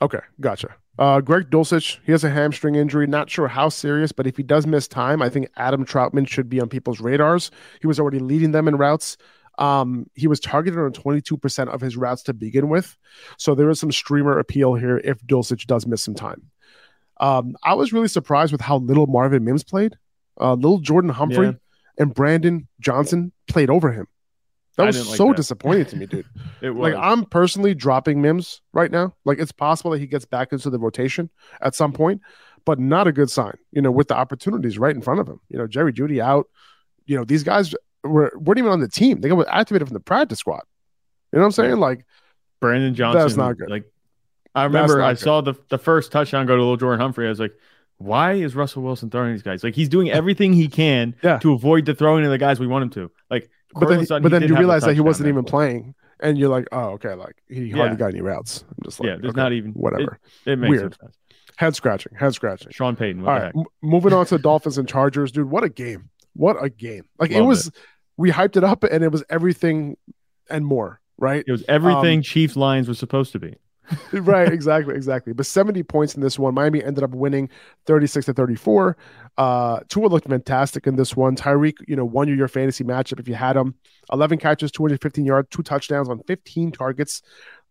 Okay, 0.03 0.21
gotcha. 0.41 0.75
Uh, 0.99 1.21
Greg 1.21 1.51
Dulcich, 1.51 1.99
he 2.05 2.13
has 2.13 2.23
a 2.23 2.31
hamstring 2.31 2.77
injury. 2.77 3.07
Not 3.07 3.29
sure 3.31 3.49
how 3.49 3.69
serious, 3.69 4.13
but 4.13 4.27
if 4.27 4.37
he 4.37 4.43
does 4.43 4.67
miss 4.67 4.87
time, 4.87 5.23
I 5.23 5.29
think 5.29 5.49
Adam 5.57 5.85
Trautman 5.85 6.29
should 6.29 6.49
be 6.49 6.61
on 6.61 6.69
people's 6.69 7.01
radars. 7.01 7.51
He 7.81 7.87
was 7.87 7.99
already 7.99 8.21
leading 8.21 8.53
them 8.53 8.69
in 8.69 8.77
routes. 8.77 9.17
Um, 9.59 10.09
he 10.15 10.27
was 10.27 10.41
targeted 10.41 10.79
on 10.79 10.93
22% 10.93 11.69
of 11.69 11.81
his 11.81 11.97
routes 11.97 12.23
to 12.25 12.35
begin 12.35 12.69
with. 12.69 12.97
So 13.39 13.55
there 13.55 13.71
is 13.71 13.81
some 13.81 13.93
streamer 13.93 14.39
appeal 14.39 14.75
here 14.75 14.99
if 14.99 15.25
Dulcich 15.25 15.67
does 15.67 15.87
miss 15.87 16.03
some 16.03 16.15
time. 16.15 16.51
Um, 17.21 17.57
I 17.63 17.75
was 17.75 17.93
really 17.93 18.09
surprised 18.09 18.53
with 18.53 18.61
how 18.61 18.79
little 18.79 19.07
Marvin 19.07 19.45
Mims 19.45 19.65
played. 19.65 19.97
Uh, 20.41 20.55
little 20.55 20.79
Jordan 20.79 21.11
Humphrey 21.11 21.47
yeah. 21.47 21.53
And 21.99 22.13
Brandon 22.13 22.69
Johnson 22.81 23.33
played 23.47 23.71
over 23.71 23.93
him. 23.93 24.09
That 24.77 24.87
was 24.87 25.09
like 25.09 25.17
so 25.17 25.29
that. 25.29 25.37
disappointing 25.37 25.87
to 25.87 25.97
me, 25.97 26.07
dude. 26.07 26.27
it 26.61 26.71
was. 26.71 26.93
Like 26.93 27.01
I'm 27.01 27.25
personally 27.25 27.75
dropping 27.75 28.21
Mims 28.21 28.61
right 28.73 28.91
now. 28.91 29.15
Like 29.25 29.39
it's 29.39 29.53
possible 29.53 29.93
that 29.93 30.01
he 30.01 30.07
gets 30.07 30.25
back 30.25 30.53
into 30.53 30.69
the 30.71 30.79
rotation 30.79 31.31
at 31.61 31.75
some 31.75 31.93
point, 31.93 32.21
but 32.65 32.81
not 32.81 33.07
a 33.07 33.13
good 33.13 33.31
sign. 33.31 33.57
You 33.71 33.83
know, 33.83 33.93
with 33.93 34.09
the 34.09 34.17
opportunities 34.17 34.79
right 34.79 34.95
in 34.95 35.01
front 35.01 35.21
of 35.21 35.29
him. 35.29 35.41
You 35.49 35.59
know, 35.59 35.67
Jerry 35.67 35.93
Jeudy 35.93 36.21
out. 36.21 36.49
You 37.07 37.17
know, 37.17 37.25
these 37.25 37.45
guys 37.45 37.75
were 38.03 38.33
weren't 38.37 38.59
even 38.59 38.73
on 38.73 38.81
the 38.81 38.89
team. 38.89 39.21
They 39.21 39.29
got 39.29 39.47
activated 39.49 39.87
from 39.87 39.95
the 39.95 40.01
practice 40.01 40.41
squad. 40.41 40.63
You 41.33 41.39
know 41.39 41.43
what 41.43 41.47
I'm 41.47 41.53
saying? 41.53 41.77
Like 41.77 42.05
Brandon 42.61 42.95
Johnson. 42.95 43.21
That's 43.21 43.37
not 43.37 43.57
good. 43.57 43.71
Like 43.71 43.85
I 44.55 44.65
remember 44.65 45.03
I 45.03 45.13
good. 45.13 45.21
saw 45.21 45.41
the 45.41 45.55
the 45.69 45.79
first 45.79 46.11
touchdown 46.11 46.47
go 46.47 46.57
to 46.57 46.63
little 46.63 46.77
Jordan 46.77 47.01
Humphrey. 47.01 47.27
I 47.27 47.29
was 47.29 47.41
like, 47.41 47.53
why 48.05 48.35
is 48.35 48.55
Russell 48.55 48.83
Wilson 48.83 49.11
throwing 49.11 49.33
these 49.33 49.43
guys? 49.43 49.65
Like 49.65 49.75
he's 49.75 49.89
doing 49.89 50.11
everything 50.11 50.53
he 50.53 50.69
can 50.69 51.15
yeah. 51.23 51.39
to 51.39 51.53
avoid 51.55 51.87
the 51.87 51.95
throwing 51.95 52.25
of 52.25 52.31
the 52.31 52.39
guys 52.39 52.61
we 52.61 52.67
want 52.67 52.85
him 52.85 52.91
to. 52.91 53.11
Like 53.31 53.51
but 53.75 53.89
then, 53.89 54.23
but 54.23 54.31
then 54.31 54.43
you 54.43 54.57
realize 54.57 54.83
that 54.85 54.95
he 54.95 55.01
wasn't 55.01 55.29
even 55.29 55.45
playing, 55.45 55.95
and 56.21 56.39
you're 56.39 56.49
like, 56.49 56.67
oh, 56.73 56.91
okay, 56.91 57.15
like 57.15 57.37
he 57.49 57.71
hardly 57.71 57.93
yeah. 57.93 57.97
got 57.97 58.09
any 58.09 58.21
routes. 58.21 58.65
I'm 58.69 58.77
just 58.85 59.01
like, 59.01 59.09
yeah, 59.09 59.17
there's 59.21 59.31
okay, 59.31 59.41
not 59.41 59.53
even 59.53 59.73
whatever. 59.73 60.21
It, 60.47 60.53
it 60.53 60.57
makes 60.57 60.71
Weird. 60.71 60.97
Sense. 61.01 61.17
Head 61.57 61.77
scratching, 61.77 62.15
head 62.15 62.35
scratching. 62.35 62.73
Sean 62.73 62.97
Payton. 62.97 63.23
All 63.23 63.33
right, 63.33 63.53
m- 63.55 63.65
moving 63.83 64.13
on 64.13 64.27
to 64.27 64.39
Dolphins 64.39 64.79
and 64.79 64.89
Chargers, 64.89 65.33
dude. 65.33 65.51
What 65.51 65.65
a 65.65 65.69
game! 65.69 66.11
What 66.35 66.63
a 66.63 66.69
game! 66.69 67.05
Like 67.19 67.31
Loved 67.31 67.43
it 67.43 67.47
was, 67.47 67.67
it. 67.69 67.75
we 68.17 68.31
hyped 68.31 68.57
it 68.57 68.65
up, 68.65 68.85
and 68.85 69.03
it 69.03 69.11
was 69.11 69.25
everything 69.29 69.97
and 70.49 70.65
more. 70.65 71.01
Right? 71.17 71.45
It 71.47 71.53
was 71.53 71.65
everything 71.69 72.19
um, 72.19 72.23
Chiefs 72.23 72.57
Lions 72.57 72.89
was 72.89 72.99
supposed 72.99 73.33
to 73.33 73.39
be. 73.39 73.57
right, 74.13 74.53
exactly, 74.53 74.95
exactly. 74.95 75.33
But 75.33 75.47
70 75.47 75.83
points 75.83 76.15
in 76.15 76.21
this 76.21 76.39
one. 76.39 76.55
Miami 76.55 76.83
ended 76.83 77.05
up 77.05 77.11
winning 77.11 77.49
36 77.87 78.27
to 78.27 78.33
34. 78.33 78.97
Uh, 79.37 79.81
Tua 79.89 80.07
looked 80.07 80.29
fantastic 80.29 80.87
in 80.87 80.97
this 80.97 81.17
one. 81.17 81.37
Tyreek, 81.37 81.75
you 81.87 81.97
know, 81.97 82.05
won 82.05 82.29
you 82.29 82.35
your 82.35 82.49
fantasy 82.49 82.85
matchup 82.85 83.21
if 83.21 83.29
you 83.29 83.35
had 83.35 83.57
him. 83.57 83.75
11 84.13 84.39
catches, 84.39 84.71
215 84.71 85.25
yards, 85.25 85.49
two 85.51 85.63
touchdowns 85.63 86.09
on 86.09 86.23
15 86.23 86.73
targets, 86.73 87.23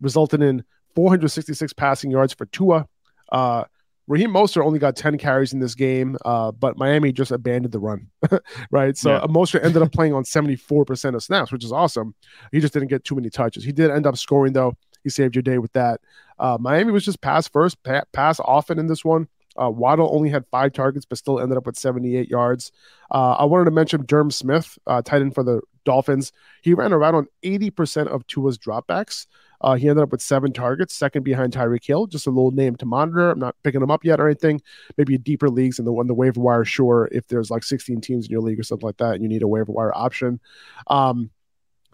resulted 0.02 0.42
in 0.42 0.64
466 0.96 1.74
passing 1.74 2.12
yards 2.12 2.34
for 2.34 2.46
Tua. 2.48 2.88
Uh, 3.32 3.64
Raheem 4.08 4.32
Mostert 4.32 4.66
only 4.66 4.80
got 4.80 4.98
10 4.98 5.18
carries 5.18 5.54
in 5.54 5.60
this 5.60 5.76
game, 5.76 6.18
uh, 6.26 6.52
but 6.52 6.78
Miami 6.78 7.14
just 7.14 7.32
abandoned 7.32 7.72
the 7.72 7.80
run, 7.80 8.08
right? 8.72 8.98
So 8.98 9.12
yeah. 9.12 9.22
Mostert 9.22 9.64
ended 9.64 9.82
up 9.82 9.94
playing 9.94 10.14
on 10.14 10.24
74% 10.24 11.16
of 11.16 11.24
snaps, 11.24 11.52
which 11.52 11.64
is 11.64 11.72
awesome. 11.72 12.14
He 12.52 12.60
just 12.60 12.74
didn't 12.74 12.90
get 12.90 13.06
too 13.06 13.16
many 13.16 13.30
touches. 13.30 13.64
He 13.64 13.72
did 13.72 13.90
end 13.92 14.06
up 14.06 14.18
scoring, 14.18 14.54
though. 14.54 14.76
He 15.04 15.10
saved 15.10 15.36
your 15.36 15.44
day 15.44 15.58
with 15.58 15.74
that. 15.74 16.02
Uh, 16.40 16.58
Miami 16.60 16.92
was 16.92 17.06
just 17.06 17.22
pass 17.22 17.48
first, 17.48 17.82
pa- 17.84 18.04
pass 18.12 18.40
often 18.40 18.80
in 18.80 18.88
this 18.88 19.06
one. 19.06 19.28
Uh, 19.56 19.70
Waddle 19.70 20.10
only 20.14 20.30
had 20.30 20.46
five 20.52 20.74
targets, 20.74 21.06
but 21.06 21.18
still 21.18 21.40
ended 21.40 21.58
up 21.58 21.66
with 21.66 21.78
78 21.78 22.28
yards. 22.28 22.72
Uh, 23.12 23.34
I 23.34 23.46
wanted 23.46 23.66
to 23.66 23.72
mention 23.72 24.06
Durham 24.06 24.32
Smythe, 24.32 24.66
uh, 24.88 25.02
tight 25.02 25.22
end 25.22 25.36
for 25.36 25.44
the 25.44 25.62
Dolphins. 25.86 26.32
He 26.62 26.74
ran 26.74 26.94
around 26.94 27.16
on 27.16 27.28
80% 27.44 28.08
of 28.08 28.26
Tua's 28.28 28.58
dropbacks. 28.58 29.28
Uh, 29.62 29.76
he 29.76 29.88
ended 29.88 30.04
up 30.04 30.12
with 30.12 30.22
seven 30.22 30.52
targets, 30.52 30.94
second 30.94 31.24
behind 31.24 31.54
Tyreek 31.54 31.86
Hill. 31.86 32.08
Just 32.08 32.28
a 32.28 32.30
little 32.30 32.52
name 32.52 32.76
to 32.78 32.86
monitor. 32.86 33.32
I'm 33.32 33.40
not 33.40 33.56
picking 33.64 33.82
him 33.82 33.92
up 33.92 34.04
yet 34.04 34.20
or 34.20 34.28
anything. 34.28 34.62
Maybe 34.98 35.18
deeper 35.18 35.50
leagues 35.50 35.80
in 35.80 35.86
the 35.86 35.94
on 35.94 36.08
the 36.08 36.14
waiver 36.14 36.42
wire. 36.42 36.66
Sure, 36.66 37.08
if 37.12 37.28
there's 37.28 37.50
like 37.50 37.64
16 37.64 38.02
teams 38.02 38.26
in 38.26 38.32
your 38.32 38.42
league 38.42 38.60
or 38.60 38.64
something 38.64 38.86
like 38.86 38.98
that, 38.98 39.14
and 39.14 39.24
you 39.24 39.30
need 39.30 39.42
a 39.42 39.48
waiver 39.48 39.72
wire 39.72 39.96
option. 39.96 40.42
Um, 40.88 41.32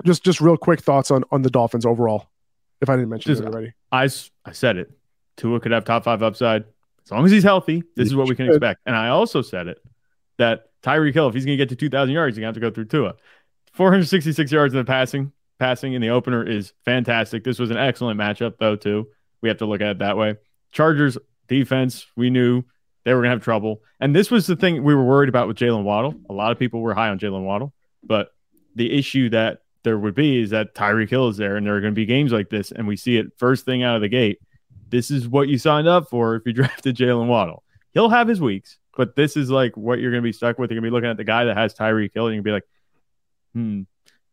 just 0.03 0.23
just 0.23 0.41
real 0.41 0.57
quick 0.57 0.79
thoughts 0.79 1.11
on 1.11 1.23
on 1.31 1.43
the 1.43 1.51
Dolphins 1.51 1.85
overall. 1.85 2.27
If 2.81 2.89
I 2.89 2.95
didn't 2.95 3.09
mention 3.09 3.31
just, 3.31 3.41
it 3.41 3.47
already, 3.47 3.73
I 3.91 4.09
I 4.45 4.51
said 4.51 4.77
it. 4.77 4.91
Tua 5.37 5.59
could 5.59 5.71
have 5.71 5.85
top 5.85 6.03
five 6.03 6.23
upside 6.23 6.65
as 7.03 7.11
long 7.11 7.25
as 7.25 7.31
he's 7.31 7.43
healthy. 7.43 7.83
This 7.95 8.07
is 8.07 8.15
what 8.15 8.27
we 8.27 8.35
can 8.35 8.47
expect. 8.47 8.81
And 8.85 8.95
I 8.95 9.09
also 9.09 9.41
said 9.41 9.67
it 9.67 9.79
that 10.37 10.65
Tyreek 10.83 11.13
Hill, 11.13 11.27
if 11.27 11.33
he's 11.33 11.45
going 11.45 11.57
to 11.57 11.61
get 11.61 11.69
to 11.69 11.75
2,000 11.75 12.13
yards, 12.13 12.35
he's 12.35 12.41
going 12.41 12.53
to 12.53 12.59
have 12.59 12.71
to 12.71 12.71
go 12.71 12.73
through 12.73 12.85
Tua. 12.85 13.15
466 13.73 14.51
yards 14.51 14.73
in 14.73 14.77
the 14.77 14.85
passing, 14.85 15.31
passing 15.59 15.93
in 15.93 16.01
the 16.01 16.09
opener 16.09 16.43
is 16.43 16.73
fantastic. 16.85 17.43
This 17.43 17.59
was 17.59 17.71
an 17.71 17.77
excellent 17.77 18.19
matchup, 18.19 18.57
though, 18.59 18.75
too. 18.75 19.07
We 19.41 19.49
have 19.49 19.57
to 19.59 19.65
look 19.65 19.81
at 19.81 19.87
it 19.89 19.99
that 19.99 20.17
way. 20.17 20.37
Chargers 20.71 21.17
defense, 21.47 22.05
we 22.15 22.29
knew 22.29 22.63
they 23.03 23.13
were 23.13 23.21
going 23.21 23.31
to 23.31 23.35
have 23.35 23.43
trouble. 23.43 23.81
And 23.99 24.15
this 24.15 24.31
was 24.31 24.47
the 24.47 24.55
thing 24.55 24.83
we 24.83 24.95
were 24.95 25.03
worried 25.03 25.29
about 25.29 25.47
with 25.47 25.57
Jaylen 25.57 25.83
Waddle. 25.83 26.15
A 26.29 26.33
lot 26.33 26.51
of 26.51 26.59
people 26.59 26.81
were 26.81 26.93
high 26.93 27.09
on 27.09 27.19
Jaylen 27.19 27.43
Waddle, 27.43 27.73
but 28.03 28.29
the 28.75 28.97
issue 28.97 29.29
that 29.29 29.59
there 29.83 29.97
would 29.97 30.15
be 30.15 30.41
is 30.41 30.49
that 30.51 30.75
Tyreek 30.75 31.09
Hill 31.09 31.29
is 31.29 31.37
there 31.37 31.55
and 31.57 31.65
there 31.65 31.75
are 31.75 31.81
going 31.81 31.93
to 31.93 31.95
be 31.95 32.05
games 32.05 32.31
like 32.31 32.49
this. 32.49 32.71
And 32.71 32.87
we 32.87 32.97
see 32.97 33.17
it 33.17 33.27
first 33.37 33.65
thing 33.65 33.83
out 33.83 33.95
of 33.95 34.01
the 34.01 34.09
gate. 34.09 34.39
This 34.89 35.11
is 35.11 35.27
what 35.27 35.47
you 35.47 35.57
signed 35.57 35.87
up 35.87 36.09
for 36.09 36.35
if 36.35 36.43
you 36.45 36.53
drafted 36.53 36.95
Jaylen 36.95 37.27
Waddle. 37.27 37.63
He'll 37.91 38.09
have 38.09 38.27
his 38.27 38.41
weeks, 38.41 38.77
but 38.95 39.15
this 39.15 39.35
is 39.35 39.49
like 39.49 39.75
what 39.75 39.99
you're 39.99 40.11
going 40.11 40.21
to 40.21 40.27
be 40.27 40.33
stuck 40.33 40.59
with. 40.59 40.69
You're 40.69 40.79
going 40.79 40.89
to 40.89 40.91
be 40.91 40.93
looking 40.95 41.09
at 41.09 41.17
the 41.17 41.23
guy 41.23 41.45
that 41.45 41.57
has 41.57 41.73
Tyreek 41.73 42.13
Hill 42.13 42.27
and 42.27 42.35
you're 42.35 42.43
going 42.43 42.43
to 42.43 42.43
be 42.43 42.51
like, 42.51 42.63
hmm, 43.53 43.81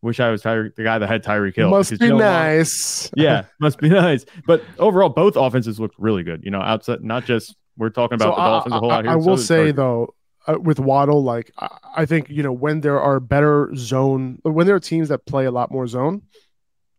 Wish 0.02 0.20
I 0.20 0.30
was 0.30 0.42
Tyreek, 0.42 0.76
the 0.76 0.84
guy 0.84 0.98
that 0.98 1.08
had 1.08 1.24
Tyreek 1.24 1.56
Hill. 1.56 1.70
Must 1.70 1.98
be 1.98 2.12
nice. 2.12 3.10
yeah, 3.16 3.46
must 3.58 3.78
be 3.78 3.88
nice. 3.88 4.24
But 4.46 4.62
overall, 4.78 5.08
both 5.08 5.36
offenses 5.36 5.80
look 5.80 5.92
really 5.98 6.22
good. 6.22 6.44
You 6.44 6.50
know, 6.50 6.60
outside 6.60 7.02
not 7.02 7.24
just 7.24 7.56
we're 7.76 7.90
talking 7.90 8.16
about 8.16 8.34
so 8.34 8.36
the 8.36 8.40
I, 8.40 8.46
Dolphins 8.46 8.74
a 8.74 8.78
whole 8.78 8.90
I, 8.90 8.94
lot 8.94 9.04
here. 9.04 9.12
I 9.12 9.16
will 9.16 9.36
so 9.36 9.42
say 9.42 9.72
though, 9.72 10.14
uh, 10.46 10.58
with 10.60 10.78
Waddle, 10.78 11.22
like 11.22 11.52
I, 11.58 11.68
I 11.96 12.06
think 12.06 12.28
you 12.30 12.42
know 12.42 12.52
when 12.52 12.80
there 12.80 13.00
are 13.00 13.20
better 13.20 13.74
zone, 13.74 14.38
when 14.42 14.66
there 14.66 14.76
are 14.76 14.80
teams 14.80 15.08
that 15.08 15.26
play 15.26 15.44
a 15.44 15.50
lot 15.50 15.70
more 15.70 15.86
zone, 15.86 16.22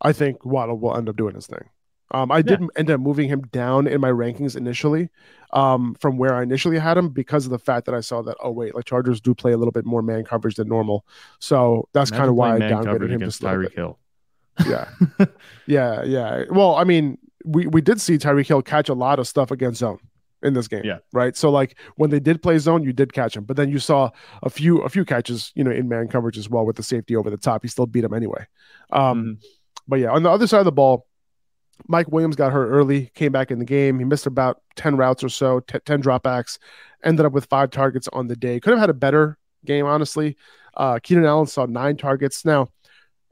I 0.01 0.13
think 0.13 0.45
Waddle 0.45 0.77
will 0.77 0.95
end 0.95 1.09
up 1.09 1.15
doing 1.15 1.35
his 1.35 1.47
thing. 1.47 1.69
Um, 2.11 2.31
I 2.31 2.41
did 2.41 2.61
end 2.77 2.89
up 2.89 3.01
moving 3.01 3.27
him 3.27 3.41
down 3.51 3.85
in 3.85 3.99
my 3.99 4.09
rankings 4.09 4.55
initially 4.55 5.09
um, 5.51 5.95
from 5.99 6.17
where 6.17 6.35
I 6.35 6.43
initially 6.43 6.79
had 6.79 6.97
him 6.97 7.09
because 7.09 7.45
of 7.45 7.51
the 7.51 7.59
fact 7.59 7.85
that 7.85 7.95
I 7.95 7.99
saw 7.99 8.21
that, 8.21 8.37
oh, 8.41 8.51
wait, 8.51 8.75
like 8.75 8.85
Chargers 8.85 9.19
do 9.19 9.35
play 9.35 9.51
a 9.51 9.57
little 9.57 9.73
bit 9.73 9.85
more 9.85 10.01
man 10.01 10.23
coverage 10.23 10.55
than 10.55 10.69
normal. 10.69 11.05
So 11.39 11.89
that's 11.93 12.09
kind 12.09 12.29
of 12.29 12.35
why 12.35 12.55
I 12.55 12.59
downgraded 12.59 13.09
him 13.09 13.19
just 13.19 13.41
Tyreek 13.41 13.73
Hill. 13.73 13.99
Yeah. 14.65 14.87
yeah. 15.67 16.03
Yeah. 16.03 16.43
Well, 16.49 16.75
I 16.75 16.85
mean, 16.85 17.17
we, 17.43 17.67
we 17.67 17.81
did 17.81 17.99
see 17.99 18.17
Tyreek 18.17 18.47
Hill 18.47 18.61
catch 18.61 18.87
a 18.87 18.93
lot 18.93 19.19
of 19.19 19.27
stuff 19.27 19.51
against 19.51 19.79
zone 19.79 19.99
in 20.43 20.53
this 20.53 20.67
game. 20.67 20.83
Yeah. 20.83 20.99
Right. 21.11 21.35
So 21.35 21.49
like 21.49 21.77
when 21.95 22.09
they 22.09 22.19
did 22.19 22.41
play 22.41 22.57
zone, 22.57 22.83
you 22.83 22.93
did 22.93 23.13
catch 23.13 23.35
him, 23.35 23.43
but 23.43 23.57
then 23.57 23.69
you 23.69 23.79
saw 23.79 24.11
a 24.43 24.49
few 24.49 24.81
a 24.81 24.89
few 24.89 25.05
catches, 25.05 25.51
you 25.55 25.63
know, 25.63 25.71
in 25.71 25.87
man 25.89 26.07
coverage 26.07 26.37
as 26.37 26.49
well 26.49 26.65
with 26.65 26.75
the 26.75 26.83
safety 26.83 27.15
over 27.15 27.29
the 27.29 27.37
top. 27.37 27.63
He 27.63 27.67
still 27.67 27.85
beat 27.85 28.03
him 28.03 28.13
anyway. 28.13 28.45
Um, 28.91 29.23
mm-hmm. 29.23 29.33
But 29.87 29.99
yeah, 29.99 30.11
on 30.11 30.23
the 30.23 30.29
other 30.29 30.47
side 30.47 30.59
of 30.59 30.65
the 30.65 30.71
ball, 30.71 31.07
Mike 31.87 32.11
Williams 32.11 32.35
got 32.35 32.51
hurt 32.51 32.69
early, 32.69 33.11
came 33.15 33.31
back 33.31 33.51
in 33.51 33.59
the 33.59 33.65
game. 33.65 33.99
He 33.99 34.05
missed 34.05 34.25
about 34.25 34.61
10 34.75 34.97
routes 34.97 35.23
or 35.23 35.29
so, 35.29 35.59
t- 35.61 35.79
10 35.85 36.01
dropbacks, 36.01 36.57
ended 37.03 37.25
up 37.25 37.31
with 37.31 37.45
five 37.45 37.69
targets 37.69 38.07
on 38.11 38.27
the 38.27 38.35
day. 38.35 38.59
Could 38.59 38.71
have 38.71 38.79
had 38.79 38.89
a 38.89 38.95
better 38.95 39.37
game, 39.65 39.85
honestly. 39.85 40.37
Uh, 40.75 40.99
Keenan 41.01 41.25
Allen 41.25 41.47
saw 41.47 41.65
nine 41.65 41.97
targets. 41.97 42.43
Now, 42.43 42.69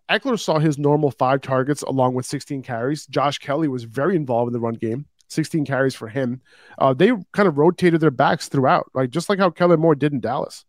Ekeler 0.09 0.39
saw 0.39 0.59
his 0.59 0.77
normal 0.77 1.11
five 1.11 1.41
targets 1.41 1.81
along 1.81 2.13
with 2.13 2.25
16 2.25 2.61
carries. 2.61 3.05
Josh 3.07 3.39
Kelley 3.39 3.67
was 3.67 3.83
very 3.83 4.15
involved 4.15 4.49
in 4.49 4.53
the 4.53 4.59
run 4.59 4.75
game, 4.75 5.05
16 5.27 5.65
carries 5.65 5.95
for 5.95 6.07
him. 6.07 6.41
Uh, 6.77 6.93
they 6.93 7.11
kind 7.33 7.47
of 7.47 7.57
rotated 7.57 8.01
their 8.01 8.11
backs 8.11 8.47
throughout, 8.47 8.89
like 8.93 9.09
Just 9.09 9.29
like 9.29 9.39
how 9.39 9.49
Kellen 9.49 9.79
Moore 9.79 9.95
did 9.95 10.13
in 10.13 10.19
Dallas. 10.19 10.65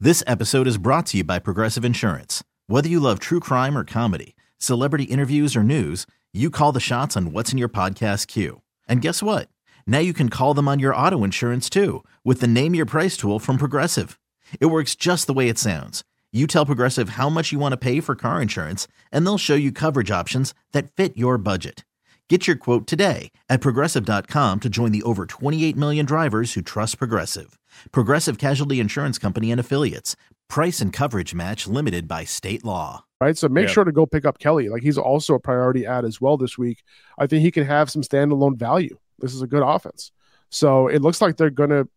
This 0.00 0.22
episode 0.26 0.66
is 0.66 0.78
brought 0.78 1.06
to 1.06 1.18
you 1.18 1.24
by 1.24 1.38
Progressive 1.38 1.84
Insurance. 1.84 2.44
Whether 2.66 2.88
you 2.88 3.00
love 3.00 3.18
true 3.18 3.40
crime 3.40 3.76
or 3.76 3.84
comedy, 3.84 4.36
celebrity 4.58 5.04
interviews 5.04 5.56
or 5.56 5.62
news, 5.62 6.06
you 6.32 6.50
call 6.50 6.72
the 6.72 6.80
shots 6.80 7.16
on 7.16 7.32
what's 7.32 7.52
in 7.52 7.58
your 7.58 7.68
podcast 7.68 8.26
queue. 8.26 8.60
And 8.86 9.00
guess 9.00 9.22
what? 9.22 9.48
Now 9.86 9.98
you 9.98 10.12
can 10.12 10.28
call 10.28 10.54
them 10.54 10.68
on 10.68 10.78
your 10.78 10.94
auto 10.94 11.24
insurance 11.24 11.70
too 11.70 12.04
with 12.24 12.40
the 12.40 12.46
Name 12.46 12.74
Your 12.74 12.86
Price 12.86 13.16
tool 13.16 13.38
from 13.38 13.56
Progressive. 13.56 14.20
It 14.60 14.66
works 14.66 14.94
just 14.94 15.26
the 15.26 15.32
way 15.32 15.48
it 15.48 15.58
sounds. 15.58 16.04
You 16.30 16.46
tell 16.46 16.66
Progressive 16.66 17.10
how 17.10 17.30
much 17.30 17.52
you 17.52 17.58
want 17.58 17.72
to 17.72 17.78
pay 17.78 18.00
for 18.00 18.14
car 18.14 18.42
insurance, 18.42 18.86
and 19.10 19.24
they'll 19.26 19.38
show 19.38 19.54
you 19.54 19.72
coverage 19.72 20.10
options 20.10 20.52
that 20.72 20.94
fit 20.94 21.16
your 21.16 21.38
budget. 21.38 21.84
Get 22.28 22.46
your 22.46 22.56
quote 22.56 22.86
today 22.86 23.32
at 23.48 23.62
progressive.com 23.62 24.60
to 24.60 24.68
join 24.68 24.92
the 24.92 25.02
over 25.04 25.24
28 25.24 25.74
million 25.76 26.04
drivers 26.04 26.52
who 26.52 26.60
trust 26.60 26.98
Progressive. 26.98 27.58
Progressive 27.90 28.36
Casualty 28.36 28.80
Insurance 28.80 29.16
Company 29.16 29.50
and 29.50 29.58
Affiliates. 29.58 30.14
Price 30.50 30.82
and 30.82 30.92
coverage 30.92 31.34
match 31.34 31.66
limited 31.66 32.06
by 32.06 32.24
state 32.24 32.66
law 32.66 33.04
right? 33.20 33.36
So 33.36 33.48
make 33.48 33.68
sure 33.68 33.84
to 33.84 33.92
go 33.92 34.06
pick 34.06 34.24
up 34.24 34.38
Kelley. 34.38 34.68
Like 34.68 34.82
he's 34.82 34.98
also 34.98 35.34
a 35.34 35.40
priority 35.40 35.86
ad 35.86 36.04
as 36.04 36.20
well 36.20 36.36
this 36.36 36.56
week. 36.56 36.82
I 37.18 37.26
think 37.26 37.42
he 37.42 37.50
can 37.50 37.64
have 37.64 37.90
some 37.90 38.02
standalone 38.02 38.56
value. 38.56 38.98
This 39.18 39.34
is 39.34 39.42
a 39.42 39.46
good 39.46 39.62
offense. 39.62 40.12
So 40.50 40.88
it 40.88 41.02
looks 41.02 41.20
like 41.20 41.36
they're 41.36 41.50
going 41.50 41.70
to 41.70 41.88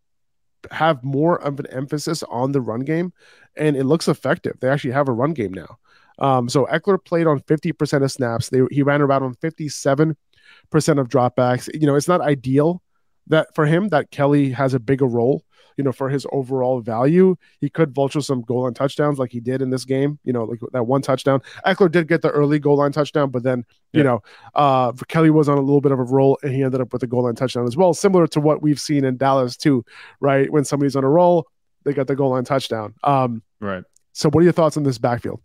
have 0.71 1.03
more 1.03 1.41
of 1.41 1.59
an 1.59 1.67
emphasis 1.67 2.23
on 2.23 2.51
the 2.51 2.61
run 2.61 2.81
game, 2.81 3.13
and 3.55 3.75
it 3.75 3.85
looks 3.85 4.07
effective. 4.07 4.59
They 4.59 4.69
actually 4.69 4.91
have 4.91 5.07
a 5.07 5.13
run 5.13 5.33
game 5.33 5.53
now. 5.53 5.77
Um, 6.21 6.47
so 6.47 6.65
Ekeler 6.67 7.03
played 7.03 7.27
on 7.27 7.41
50% 7.41 8.03
of 8.03 8.11
snaps. 8.11 8.49
They, 8.49 8.61
he 8.71 8.83
ran 8.83 9.01
around 9.01 9.23
on 9.23 9.35
57% 9.35 10.15
of 10.71 11.09
dropbacks. 11.09 11.69
You 11.73 11.87
know, 11.87 11.95
it's 11.95 12.07
not 12.07 12.21
ideal 12.21 12.81
that 13.27 13.53
for 13.53 13.65
him 13.65 13.89
that 13.89 14.11
Kelley 14.11 14.51
has 14.51 14.73
a 14.73 14.79
bigger 14.79 15.05
role 15.05 15.43
you 15.77 15.83
know, 15.83 15.91
for 15.91 16.09
his 16.09 16.25
overall 16.31 16.79
value, 16.81 17.35
he 17.59 17.69
could 17.69 17.93
vulture 17.93 18.21
some 18.21 18.41
goal 18.41 18.63
line 18.63 18.73
touchdowns 18.73 19.19
like 19.19 19.31
he 19.31 19.39
did 19.39 19.61
in 19.61 19.69
this 19.69 19.85
game. 19.85 20.19
You 20.23 20.33
know, 20.33 20.43
like 20.43 20.59
that 20.73 20.83
one 20.83 21.01
touchdown. 21.01 21.41
Ekeler 21.65 21.91
did 21.91 22.07
get 22.07 22.21
the 22.21 22.29
early 22.29 22.59
goal 22.59 22.77
line 22.77 22.91
touchdown, 22.91 23.31
but 23.31 23.43
then 23.43 23.65
you 23.93 24.03
know, 24.03 24.21
uh, 24.55 24.91
Kelley 25.07 25.29
was 25.29 25.49
on 25.49 25.57
a 25.57 25.61
little 25.61 25.81
bit 25.81 25.91
of 25.91 25.99
a 25.99 26.03
roll 26.03 26.37
and 26.43 26.53
he 26.53 26.63
ended 26.63 26.81
up 26.81 26.93
with 26.93 27.03
a 27.03 27.07
goal 27.07 27.23
line 27.23 27.35
touchdown 27.35 27.65
as 27.67 27.75
well, 27.75 27.93
similar 27.93 28.27
to 28.27 28.39
what 28.39 28.61
we've 28.61 28.79
seen 28.79 29.03
in 29.03 29.17
Dallas 29.17 29.57
too, 29.57 29.83
right? 30.19 30.51
When 30.51 30.63
somebody's 30.63 30.95
on 30.95 31.03
a 31.03 31.09
roll, 31.09 31.47
they 31.83 31.93
got 31.93 32.07
the 32.07 32.15
goal 32.15 32.31
line 32.31 32.45
touchdown. 32.45 32.93
Um, 33.03 33.41
right. 33.59 33.83
So, 34.13 34.29
what 34.29 34.41
are 34.41 34.43
your 34.43 34.53
thoughts 34.53 34.77
on 34.77 34.83
this 34.83 34.97
backfield? 34.97 35.41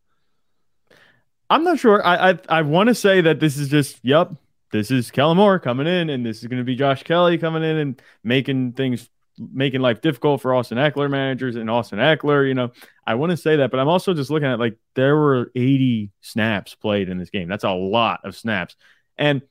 I'm 1.49 1.65
not 1.65 1.79
sure. 1.79 2.05
I 2.05 2.31
I, 2.31 2.39
I 2.49 2.63
want 2.63 2.89
to 2.89 2.95
say 2.95 3.21
that 3.21 3.41
this 3.41 3.57
is 3.57 3.69
just 3.69 3.99
yep. 4.03 4.33
This 4.73 4.91
is 4.91 5.11
Kellen 5.11 5.37
Moore 5.37 5.59
coming 5.59 5.87
in, 5.87 6.11
and 6.11 6.27
this 6.27 6.43
is 6.43 6.49
going 6.49 6.59
to 6.59 6.65
be 6.65 6.75
Josh 6.75 7.05
Kelley 7.05 7.39
coming 7.39 7.63
in 7.63 7.77
and 7.77 8.03
making 8.25 8.73
things 8.73 9.09
making 9.39 9.81
life 9.81 10.01
difficult 10.01 10.41
for 10.41 10.55
Austin 10.55 10.79
Ekeler 10.79 11.11
managers 11.11 11.57
and 11.57 11.71
Austin 11.71 11.99
Ekeler. 11.99 12.47
You 12.47 12.55
know, 12.55 12.73
I 13.07 13.15
want 13.15 13.31
to 13.31 13.37
say 13.37 13.57
that, 13.57 13.71
but 13.71 13.81
I'm 13.81 13.89
also 13.89 14.15
just 14.15 14.31
looking 14.31 14.49
at 14.49 14.59
like 14.59 14.77
there 14.95 15.17
were 15.17 15.51
80 15.55 16.11
snaps 16.21 16.75
played 16.75 17.09
in 17.09 17.19
this 17.19 17.31
game. 17.31 17.49
That's 17.49 17.65
a 17.65 17.71
lot 17.71 18.21
of 18.25 18.37
snaps. 18.37 18.77
And 19.19 19.43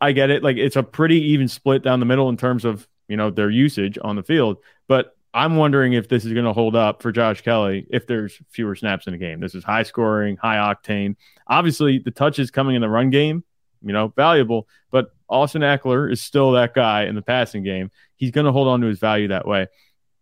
I 0.00 0.12
get 0.12 0.30
it. 0.30 0.42
Like 0.42 0.56
it's 0.56 0.76
a 0.76 0.82
pretty 0.82 1.32
even 1.32 1.48
split 1.48 1.82
down 1.82 2.00
the 2.00 2.06
middle 2.06 2.28
in 2.28 2.36
terms 2.36 2.64
of, 2.64 2.86
you 3.08 3.16
know, 3.16 3.30
their 3.30 3.50
usage 3.50 3.98
on 4.02 4.16
the 4.16 4.22
field. 4.22 4.58
But 4.86 5.16
I'm 5.34 5.56
wondering 5.56 5.92
if 5.92 6.08
this 6.08 6.24
is 6.24 6.32
going 6.32 6.46
to 6.46 6.52
hold 6.52 6.74
up 6.74 7.02
for 7.02 7.12
Josh 7.12 7.42
Kelley 7.42 7.86
if 7.90 8.06
there's 8.06 8.40
fewer 8.50 8.74
snaps 8.74 9.06
in 9.06 9.12
the 9.12 9.18
game. 9.18 9.40
This 9.40 9.54
is 9.54 9.62
high 9.62 9.82
scoring, 9.82 10.36
high 10.36 10.56
octane. 10.56 11.16
Obviously, 11.46 11.98
the 11.98 12.10
touches 12.10 12.50
coming 12.50 12.76
in 12.76 12.80
the 12.80 12.88
run 12.88 13.10
game, 13.10 13.44
you 13.82 13.92
know, 13.92 14.08
valuable, 14.16 14.68
but 14.90 15.12
Austin 15.28 15.62
Ekeler 15.62 16.10
is 16.10 16.22
still 16.22 16.52
that 16.52 16.74
guy 16.74 17.04
in 17.04 17.14
the 17.14 17.22
passing 17.22 17.62
game. 17.62 17.90
He's 18.16 18.30
going 18.30 18.46
to 18.46 18.52
hold 18.52 18.68
on 18.68 18.80
to 18.80 18.86
his 18.86 18.98
value 18.98 19.28
that 19.28 19.46
way. 19.46 19.66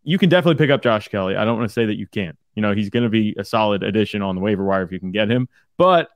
You 0.03 0.19
can 0.19 0.29
definitely 0.29 0.59
pick 0.63 0.71
up 0.71 0.83
Josh 0.83 1.09
Kelley. 1.09 1.37
I 1.37 1.45
don't 1.45 1.59
want 1.59 1.69
to 1.69 1.73
say 1.73 1.87
that 1.87 1.97
you 1.97 2.07
can't. 2.07 2.37
You 2.55 2.63
know, 2.63 2.75
he's 2.75 2.91
going 2.91 3.03
to 3.05 3.09
be 3.09 3.35
a 3.39 3.45
solid 3.45 3.83
addition 3.83 4.23
on 4.23 4.35
the 4.35 4.41
waiver 4.41 4.65
wire 4.65 4.83
if 4.83 4.91
you 4.91 5.01
can 5.01 5.13
get 5.13 5.31
him. 5.31 5.49
But 5.77 6.11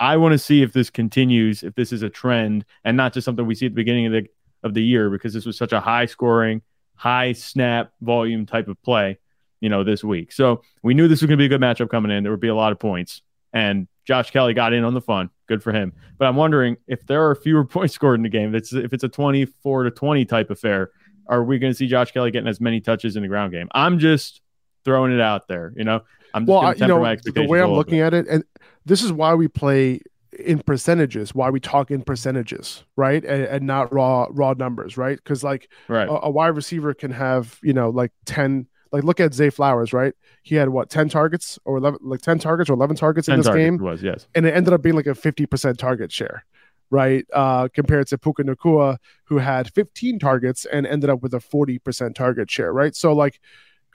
I 0.00 0.16
want 0.16 0.32
to 0.32 0.38
see 0.38 0.62
if 0.62 0.72
this 0.72 0.90
continues, 0.90 1.62
if 1.62 1.74
this 1.74 1.92
is 1.92 2.02
a 2.02 2.10
trend 2.10 2.64
and 2.84 2.96
not 2.96 3.12
just 3.12 3.24
something 3.24 3.46
we 3.46 3.54
see 3.54 3.66
at 3.66 3.72
the 3.72 3.76
beginning 3.76 4.06
of 4.06 4.12
the 4.12 4.26
of 4.64 4.74
the 4.74 4.82
year 4.82 5.08
because 5.08 5.32
this 5.32 5.46
was 5.46 5.56
such 5.56 5.72
a 5.72 5.80
high 5.80 6.06
scoring, 6.06 6.62
high 6.98 7.32
snap 7.32 7.92
volume 8.00 8.44
type 8.44 8.68
of 8.68 8.80
play, 8.82 9.18
you 9.60 9.68
know, 9.68 9.84
this 9.84 10.04
week. 10.04 10.32
So 10.32 10.62
we 10.82 10.92
knew 10.92 11.08
this 11.08 11.22
was 11.22 11.28
going 11.28 11.38
to 11.38 11.42
be 11.42 11.46
a 11.46 11.48
good 11.48 11.60
matchup 11.60 11.88
coming 11.88 12.10
in. 12.10 12.24
There 12.24 12.32
would 12.32 12.40
be 12.40 12.48
a 12.48 12.54
lot 12.54 12.72
of 12.72 12.78
points. 12.78 13.22
And 13.52 13.88
Josh 14.04 14.30
Kelley 14.30 14.52
got 14.52 14.72
in 14.72 14.84
on 14.84 14.92
the 14.92 15.00
fun 15.00 15.30
good 15.48 15.62
for 15.62 15.72
him. 15.72 15.92
But 16.18 16.26
I'm 16.26 16.36
wondering 16.36 16.76
if 16.86 17.06
there 17.06 17.28
are 17.28 17.34
fewer 17.34 17.64
points 17.64 17.94
scored 17.94 18.18
in 18.18 18.22
the 18.22 18.28
game. 18.28 18.52
That's 18.52 18.72
if 18.72 18.92
it's 18.92 19.04
a 19.04 19.08
24 19.08 19.84
to 19.84 19.90
20 19.90 20.24
type 20.26 20.50
affair. 20.50 20.90
Are 21.26 21.44
we 21.44 21.58
going 21.58 21.72
to 21.72 21.76
see 21.76 21.86
Josh 21.86 22.12
Kelley 22.12 22.30
getting 22.30 22.48
as 22.48 22.58
many 22.58 22.80
touches 22.80 23.16
in 23.16 23.22
the 23.22 23.28
ground 23.28 23.52
game? 23.52 23.68
I'm 23.72 23.98
just 23.98 24.40
throwing 24.84 25.12
it 25.12 25.20
out 25.20 25.46
there. 25.46 25.74
You 25.76 25.84
know, 25.84 26.00
I'm 26.32 26.44
just 26.44 26.48
well, 26.48 26.62
going 26.62 26.74
to 26.74 26.80
you 26.80 26.88
know, 26.88 27.00
my 27.00 27.16
the 27.16 27.46
way 27.46 27.60
I'm 27.60 27.72
looking 27.72 27.98
bit. 27.98 28.06
at 28.06 28.14
it, 28.14 28.26
and 28.28 28.44
this 28.86 29.02
is 29.02 29.12
why 29.12 29.34
we 29.34 29.46
play 29.46 30.00
in 30.38 30.60
percentages, 30.60 31.34
why 31.34 31.50
we 31.50 31.60
talk 31.60 31.90
in 31.90 32.02
percentages, 32.02 32.84
right, 32.96 33.24
and, 33.24 33.44
and 33.44 33.66
not 33.66 33.92
raw 33.92 34.26
raw 34.30 34.54
numbers, 34.56 34.96
right? 34.96 35.16
Because 35.16 35.42
like 35.42 35.68
right? 35.88 36.08
a, 36.08 36.26
a 36.26 36.30
wide 36.30 36.48
receiver 36.48 36.94
can 36.94 37.10
have 37.10 37.58
you 37.62 37.72
know 37.72 37.90
like 37.90 38.12
ten. 38.24 38.66
Like 38.90 39.04
look 39.04 39.20
at 39.20 39.34
Zay 39.34 39.50
Flowers, 39.50 39.92
right? 39.92 40.14
He 40.42 40.54
had 40.54 40.70
what 40.70 40.88
ten 40.88 41.10
targets 41.10 41.58
or 41.66 41.76
eleven, 41.76 41.98
like 42.02 42.22
ten 42.22 42.38
targets 42.38 42.70
or 42.70 42.72
eleven 42.72 42.96
targets 42.96 43.28
in 43.28 43.36
this 43.36 43.44
targets 43.44 43.62
game, 43.62 43.74
it 43.74 43.82
was 43.82 44.02
yes. 44.02 44.26
and 44.34 44.46
it 44.46 44.54
ended 44.54 44.72
up 44.72 44.80
being 44.80 44.96
like 44.96 45.06
a 45.06 45.14
fifty 45.14 45.44
percent 45.44 45.78
target 45.78 46.10
share, 46.10 46.46
right? 46.88 47.26
Uh, 47.34 47.68
compared 47.68 48.06
to 48.06 48.16
Puka 48.16 48.44
Nacua, 48.44 48.96
who 49.24 49.36
had 49.38 49.70
fifteen 49.74 50.18
targets 50.18 50.64
and 50.64 50.86
ended 50.86 51.10
up 51.10 51.20
with 51.20 51.34
a 51.34 51.40
forty 51.40 51.78
percent 51.78 52.16
target 52.16 52.50
share, 52.50 52.72
right? 52.72 52.96
So 52.96 53.12
like, 53.12 53.40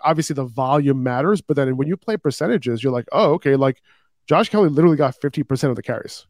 obviously 0.04 0.36
the 0.36 0.46
volume 0.46 1.02
matters, 1.02 1.42
but 1.42 1.56
then 1.56 1.76
when 1.76 1.88
you 1.88 1.98
play 1.98 2.18
percentages, 2.18 2.84
you're 2.84 2.94
like, 2.94 3.08
oh, 3.12 3.34
okay, 3.34 3.56
like 3.56 3.82
Josh 4.28 4.50
Kelley 4.50 4.70
literally 4.70 4.98
got 4.98 5.20
50% 5.20 5.70
of 5.70 5.76
the 5.76 5.84
carries, 5.84 6.26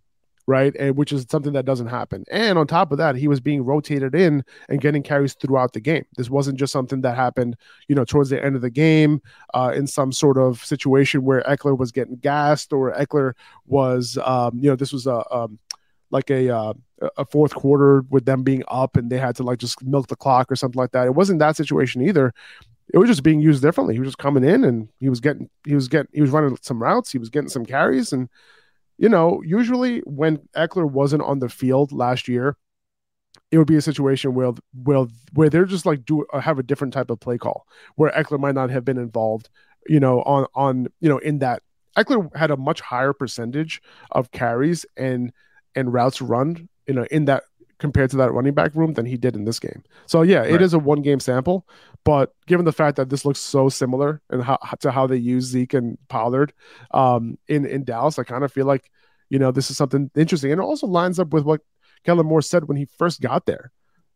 right? 0.47 0.75
And 0.77 0.95
which 0.97 1.11
is 1.11 1.25
something 1.29 1.53
that 1.53 1.65
doesn't 1.65 1.87
happen. 1.87 2.25
And 2.31 2.57
on 2.57 2.67
top 2.67 2.91
of 2.91 2.97
that, 2.97 3.15
he 3.15 3.27
was 3.27 3.39
being 3.39 3.63
rotated 3.63 4.13
in 4.15 4.43
and 4.69 4.81
getting 4.81 5.03
carries 5.03 5.33
throughout 5.33 5.73
the 5.73 5.79
game. 5.79 6.05
This 6.17 6.29
wasn't 6.29 6.59
just 6.59 6.73
something 6.73 7.01
that 7.01 7.15
happened, 7.15 7.55
you 7.87 7.95
know, 7.95 8.05
towards 8.05 8.29
the 8.29 8.43
end 8.43 8.55
of 8.55 8.61
the 8.61 8.69
game 8.69 9.21
uh, 9.53 9.71
in 9.75 9.87
some 9.87 10.11
sort 10.11 10.37
of 10.37 10.63
situation 10.63 11.23
where 11.23 11.41
Ekeler 11.43 11.77
was 11.77 11.91
getting 11.91 12.17
gassed 12.17 12.73
or 12.73 12.93
Ekeler 12.93 13.33
was, 13.65 14.17
um, 14.23 14.59
you 14.59 14.69
know, 14.69 14.75
this 14.75 14.93
was 14.93 15.07
a, 15.07 15.23
um, 15.33 15.59
like 16.11 16.29
a 16.29 16.55
uh, 16.55 16.73
a 17.17 17.25
fourth 17.25 17.55
quarter 17.55 18.05
with 18.11 18.23
them 18.25 18.43
being 18.43 18.63
up 18.67 18.95
and 18.95 19.09
they 19.09 19.17
had 19.17 19.35
to 19.35 19.43
like 19.43 19.57
just 19.57 19.83
milk 19.83 20.07
the 20.07 20.15
clock 20.15 20.51
or 20.51 20.55
something 20.55 20.79
like 20.79 20.91
that. 20.91 21.07
It 21.07 21.15
wasn't 21.15 21.39
that 21.39 21.57
situation 21.57 22.07
either 22.07 22.33
it 22.93 22.97
was 22.97 23.09
just 23.09 23.23
being 23.23 23.41
used 23.41 23.61
differently. 23.61 23.95
He 23.95 23.99
was 23.99 24.09
just 24.09 24.17
coming 24.17 24.43
in 24.43 24.63
and 24.63 24.89
he 24.99 25.09
was 25.09 25.19
getting 25.19 25.49
he 25.65 25.75
was 25.75 25.87
getting 25.87 26.11
he 26.13 26.21
was 26.21 26.31
running 26.31 26.57
some 26.61 26.81
routes, 26.81 27.11
he 27.11 27.17
was 27.17 27.29
getting 27.29 27.49
some 27.49 27.65
carries, 27.65 28.13
and 28.13 28.29
you 29.03 29.09
know, 29.09 29.41
usually 29.45 29.99
when 30.05 30.37
Ekeler 30.55 30.89
wasn't 30.89 31.23
on 31.23 31.39
the 31.39 31.49
field 31.49 31.91
last 31.91 32.29
year, 32.29 32.55
it 33.51 33.57
would 33.57 33.67
be 33.67 33.75
a 33.75 33.81
situation 33.81 34.33
where 34.33 34.53
where 34.81 35.07
where 35.33 35.49
they're 35.49 35.65
just 35.65 35.85
like 35.85 36.05
do 36.05 36.25
uh, 36.31 36.39
have 36.39 36.57
a 36.57 36.63
different 36.63 36.93
type 36.93 37.09
of 37.09 37.19
play 37.19 37.37
call 37.37 37.67
where 37.97 38.11
Ekeler 38.11 38.39
might 38.39 38.55
not 38.55 38.69
have 38.69 38.85
been 38.85 38.97
involved, 38.97 39.49
you 39.89 39.99
know, 39.99 40.21
on 40.21 40.47
on 40.55 40.87
you 41.01 41.09
know 41.09 41.17
in 41.17 41.39
that 41.39 41.63
Ekeler 41.97 42.33
had 42.33 42.49
a 42.49 42.55
much 42.55 42.79
higher 42.79 43.11
percentage 43.11 43.81
of 44.11 44.31
carries 44.31 44.85
and 44.95 45.33
and 45.75 45.91
routes 45.91 46.21
run, 46.21 46.69
you 46.87 46.93
know, 46.93 47.05
in 47.11 47.25
that 47.25 47.43
compared 47.83 48.09
to 48.09 48.15
that 48.15 48.31
running 48.31 48.53
back 48.53 48.73
room 48.73 48.93
than 48.93 49.05
he 49.05 49.17
did 49.17 49.35
in 49.35 49.43
this 49.43 49.59
game. 49.59 49.83
So 50.05 50.21
yeah, 50.21 50.39
Right. 50.39 50.53
it 50.53 50.61
is 50.61 50.73
a 50.73 50.79
one 50.79 51.01
game 51.01 51.19
sample, 51.19 51.67
but 52.05 52.33
given 52.47 52.63
the 52.65 52.71
fact 52.71 52.95
that 52.95 53.09
this 53.09 53.25
looks 53.25 53.39
so 53.41 53.67
similar 53.67 54.21
and 54.29 54.41
how 54.41 54.57
to 54.79 54.89
how 54.89 55.05
they 55.05 55.17
use 55.17 55.43
Zeke 55.45 55.73
and 55.73 55.97
Pollard 56.07 56.53
um, 56.91 57.37
in 57.49 57.65
in 57.65 57.83
Dallas, 57.83 58.17
I 58.17 58.23
kind 58.23 58.45
of 58.45 58.53
feel 58.53 58.65
like 58.65 58.89
you 59.29 59.37
know 59.37 59.51
this 59.51 59.69
is 59.69 59.75
something 59.75 60.09
interesting, 60.15 60.51
and 60.53 60.61
it 60.61 60.63
also 60.63 60.87
lines 60.87 61.19
up 61.19 61.33
with 61.33 61.43
what 61.43 61.59
Kellen 62.05 62.25
Moore 62.25 62.41
said 62.41 62.69
when 62.69 62.77
he 62.77 62.85
first 62.97 63.19
got 63.19 63.45
there, 63.45 63.71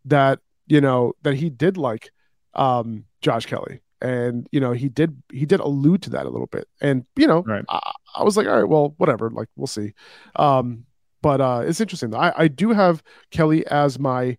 that 0.05 0.39
you 0.65 0.79
know 0.79 1.11
that 1.23 1.33
he 1.35 1.49
did 1.49 1.75
like 1.75 2.11
um, 2.53 3.03
Josh 3.21 3.45
Kelley, 3.47 3.81
and 4.01 4.47
you 4.53 4.61
know 4.61 4.71
he 4.71 4.87
did 4.87 5.21
he 5.29 5.45
did 5.45 5.59
allude 5.59 6.03
to 6.03 6.09
that 6.11 6.25
a 6.25 6.29
little 6.29 6.47
bit, 6.47 6.69
and 6.79 7.05
you 7.17 7.27
know 7.27 7.43
Right. 7.45 7.65
I, 7.67 7.91
I 8.15 8.23
was 8.23 8.37
like, 8.37 8.47
all 8.47 8.55
right, 8.55 8.69
well, 8.69 8.93
whatever, 8.97 9.29
like 9.29 9.49
we'll 9.57 9.67
see. 9.67 9.91
Um, 10.37 10.85
but 11.21 11.41
uh, 11.41 11.63
it's 11.65 11.81
interesting. 11.81 12.13
I, 12.13 12.33
I 12.35 12.47
do 12.47 12.71
have 12.71 13.03
Kelley 13.31 13.65
as 13.67 13.99
my 13.99 14.37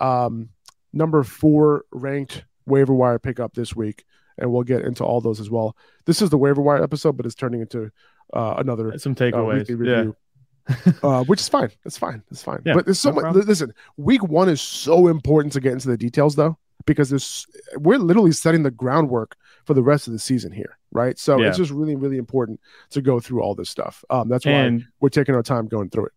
um, 0.00 0.50
number 0.92 1.22
four 1.22 1.84
ranked 1.92 2.44
waiver 2.66 2.94
wire 2.94 3.18
pickup 3.18 3.54
this 3.54 3.74
week, 3.74 4.04
and 4.38 4.52
we'll 4.52 4.62
get 4.62 4.82
into 4.82 5.04
all 5.04 5.20
those 5.20 5.40
as 5.40 5.50
well. 5.50 5.76
This 6.06 6.22
is 6.22 6.30
the 6.30 6.38
waiver 6.38 6.62
wire 6.62 6.82
episode, 6.82 7.16
but 7.16 7.26
it's 7.26 7.34
turning 7.34 7.60
into 7.60 7.90
uh, 8.32 8.54
another 8.58 8.96
Some 8.98 9.12
uh, 9.12 9.16
takeaways. 9.16 9.68
yeah. 9.68 9.74
review. 9.76 10.16
uh, 11.02 11.24
which 11.24 11.40
is 11.40 11.48
fine. 11.48 11.70
It's 11.84 11.98
fine. 11.98 12.22
It's 12.30 12.42
fine. 12.42 12.60
Yeah, 12.64 12.74
but 12.74 12.84
there's 12.84 13.00
so 13.00 13.10
no 13.10 13.16
much. 13.16 13.22
problem. 13.22 13.46
Listen, 13.46 13.74
week 13.96 14.22
one 14.22 14.48
is 14.48 14.60
so 14.60 15.08
important 15.08 15.52
to 15.54 15.60
get 15.60 15.72
into 15.72 15.88
the 15.88 15.96
details, 15.96 16.36
though, 16.36 16.56
because 16.86 17.10
there's 17.10 17.46
we're 17.78 17.98
literally 17.98 18.30
setting 18.30 18.62
the 18.62 18.70
groundwork 18.70 19.36
for 19.64 19.74
the 19.74 19.82
rest 19.82 20.06
of 20.06 20.12
the 20.12 20.18
season 20.18 20.52
here, 20.52 20.78
right? 20.90 21.18
So 21.18 21.38
Yeah. 21.40 21.48
it's 21.48 21.58
just 21.58 21.70
really, 21.70 21.96
really 21.96 22.18
important 22.18 22.60
to 22.90 23.00
go 23.02 23.20
through 23.20 23.42
all 23.42 23.54
this 23.54 23.70
stuff. 23.70 24.04
Um, 24.10 24.28
that's 24.28 24.44
why 24.46 24.52
And 24.52 24.84
we're 25.00 25.08
taking 25.08 25.34
our 25.34 25.42
time 25.42 25.68
going 25.68 25.90
through 25.90 26.06
it. 26.06 26.12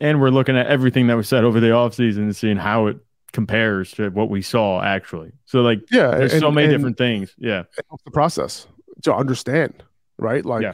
and 0.00 0.20
we're 0.20 0.30
looking 0.30 0.56
at 0.56 0.66
everything 0.66 1.06
that 1.08 1.16
was 1.16 1.28
said 1.28 1.44
over 1.44 1.60
the 1.60 1.68
offseason 1.68 2.18
and 2.18 2.34
seeing 2.36 2.56
how 2.56 2.86
it 2.86 2.98
compares 3.32 3.92
to 3.92 4.08
what 4.10 4.28
we 4.30 4.42
saw 4.42 4.82
actually. 4.82 5.30
So 5.44 5.60
like 5.62 5.80
Yeah, 5.90 6.10
there's 6.16 6.32
and- 6.32 6.40
so 6.40 6.50
many 6.50 6.68
different 6.72 6.96
things. 6.98 7.34
Yeah. 7.38 7.64
the 8.04 8.10
process 8.10 8.66
to 9.02 9.14
understand, 9.14 9.82
right? 10.18 10.44
Like, 10.44 10.62
Yeah. 10.62 10.72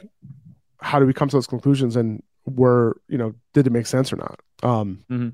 how 0.81 0.99
do 0.99 1.07
we 1.07 1.13
come 1.13 1.29
to 1.29 1.37
those 1.37 1.47
conclusions, 1.47 1.97
and 1.97 2.23
were 2.47 2.97
you 3.09 3.19
know, 3.19 3.35
did 3.53 3.67
it 3.67 3.71
make 3.71 3.87
sense 3.87 4.13
or 4.13 4.17
not? 4.17 4.41
Um, 4.63 5.01
Mhm. 5.11 5.33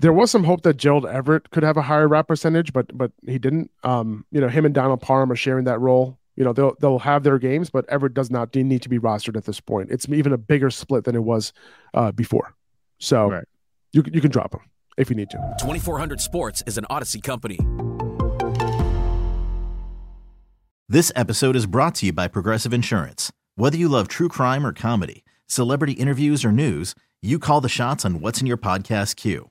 There 0.00 0.12
was 0.12 0.30
some 0.30 0.44
hope 0.44 0.62
that 0.62 0.76
Gerald 0.76 1.06
Everett 1.06 1.50
could 1.50 1.62
have 1.64 1.76
a 1.76 1.82
higher 1.82 2.06
rap 2.06 2.28
percentage, 2.28 2.72
but 2.72 2.96
but 2.96 3.10
he 3.26 3.38
didn't. 3.38 3.70
Um, 3.82 4.24
you 4.30 4.40
know, 4.40 4.48
him 4.48 4.64
and 4.64 4.74
Donald 4.74 5.00
Parham 5.00 5.30
are 5.32 5.36
sharing 5.36 5.64
that 5.64 5.80
role. 5.80 6.18
You 6.36 6.44
know, 6.44 6.52
they'll 6.52 6.76
they'll 6.80 7.00
have 7.00 7.24
their 7.24 7.38
games, 7.38 7.68
but 7.68 7.84
Everett 7.88 8.14
does 8.14 8.30
not 8.30 8.54
need 8.54 8.82
to 8.82 8.88
be 8.88 8.98
rostered 9.00 9.36
at 9.36 9.44
this 9.44 9.60
point. 9.60 9.90
It's 9.90 10.08
even 10.08 10.32
a 10.32 10.38
bigger 10.38 10.70
split 10.70 11.02
than 11.04 11.16
it 11.16 11.24
was 11.24 11.52
uh, 11.94 12.12
before. 12.12 12.54
So 13.00 13.28
Right. 13.30 13.44
you 13.92 14.04
you 14.12 14.20
can 14.20 14.30
drop 14.30 14.54
him 14.54 14.60
if 14.96 15.10
you 15.10 15.16
need 15.16 15.30
to. 15.30 15.36
2400 15.58 16.20
Sports 16.20 16.62
is 16.66 16.78
an 16.78 16.84
Audacy 16.90 17.20
company. 17.20 17.58
This 20.88 21.12
episode 21.16 21.56
is 21.56 21.66
brought 21.66 21.96
to 21.96 22.06
you 22.06 22.12
by 22.12 22.28
Progressive 22.28 22.72
Insurance. 22.72 23.32
Whether 23.56 23.76
you 23.76 23.88
love 23.88 24.06
true 24.08 24.28
crime 24.28 24.64
or 24.64 24.72
comedy, 24.72 25.24
celebrity 25.46 25.92
interviews 25.94 26.44
or 26.44 26.52
news, 26.52 26.94
you 27.20 27.38
call 27.40 27.60
the 27.60 27.68
shots 27.68 28.04
on 28.04 28.20
what's 28.20 28.40
in 28.40 28.46
your 28.46 28.56
podcast 28.56 29.16
queue. 29.16 29.50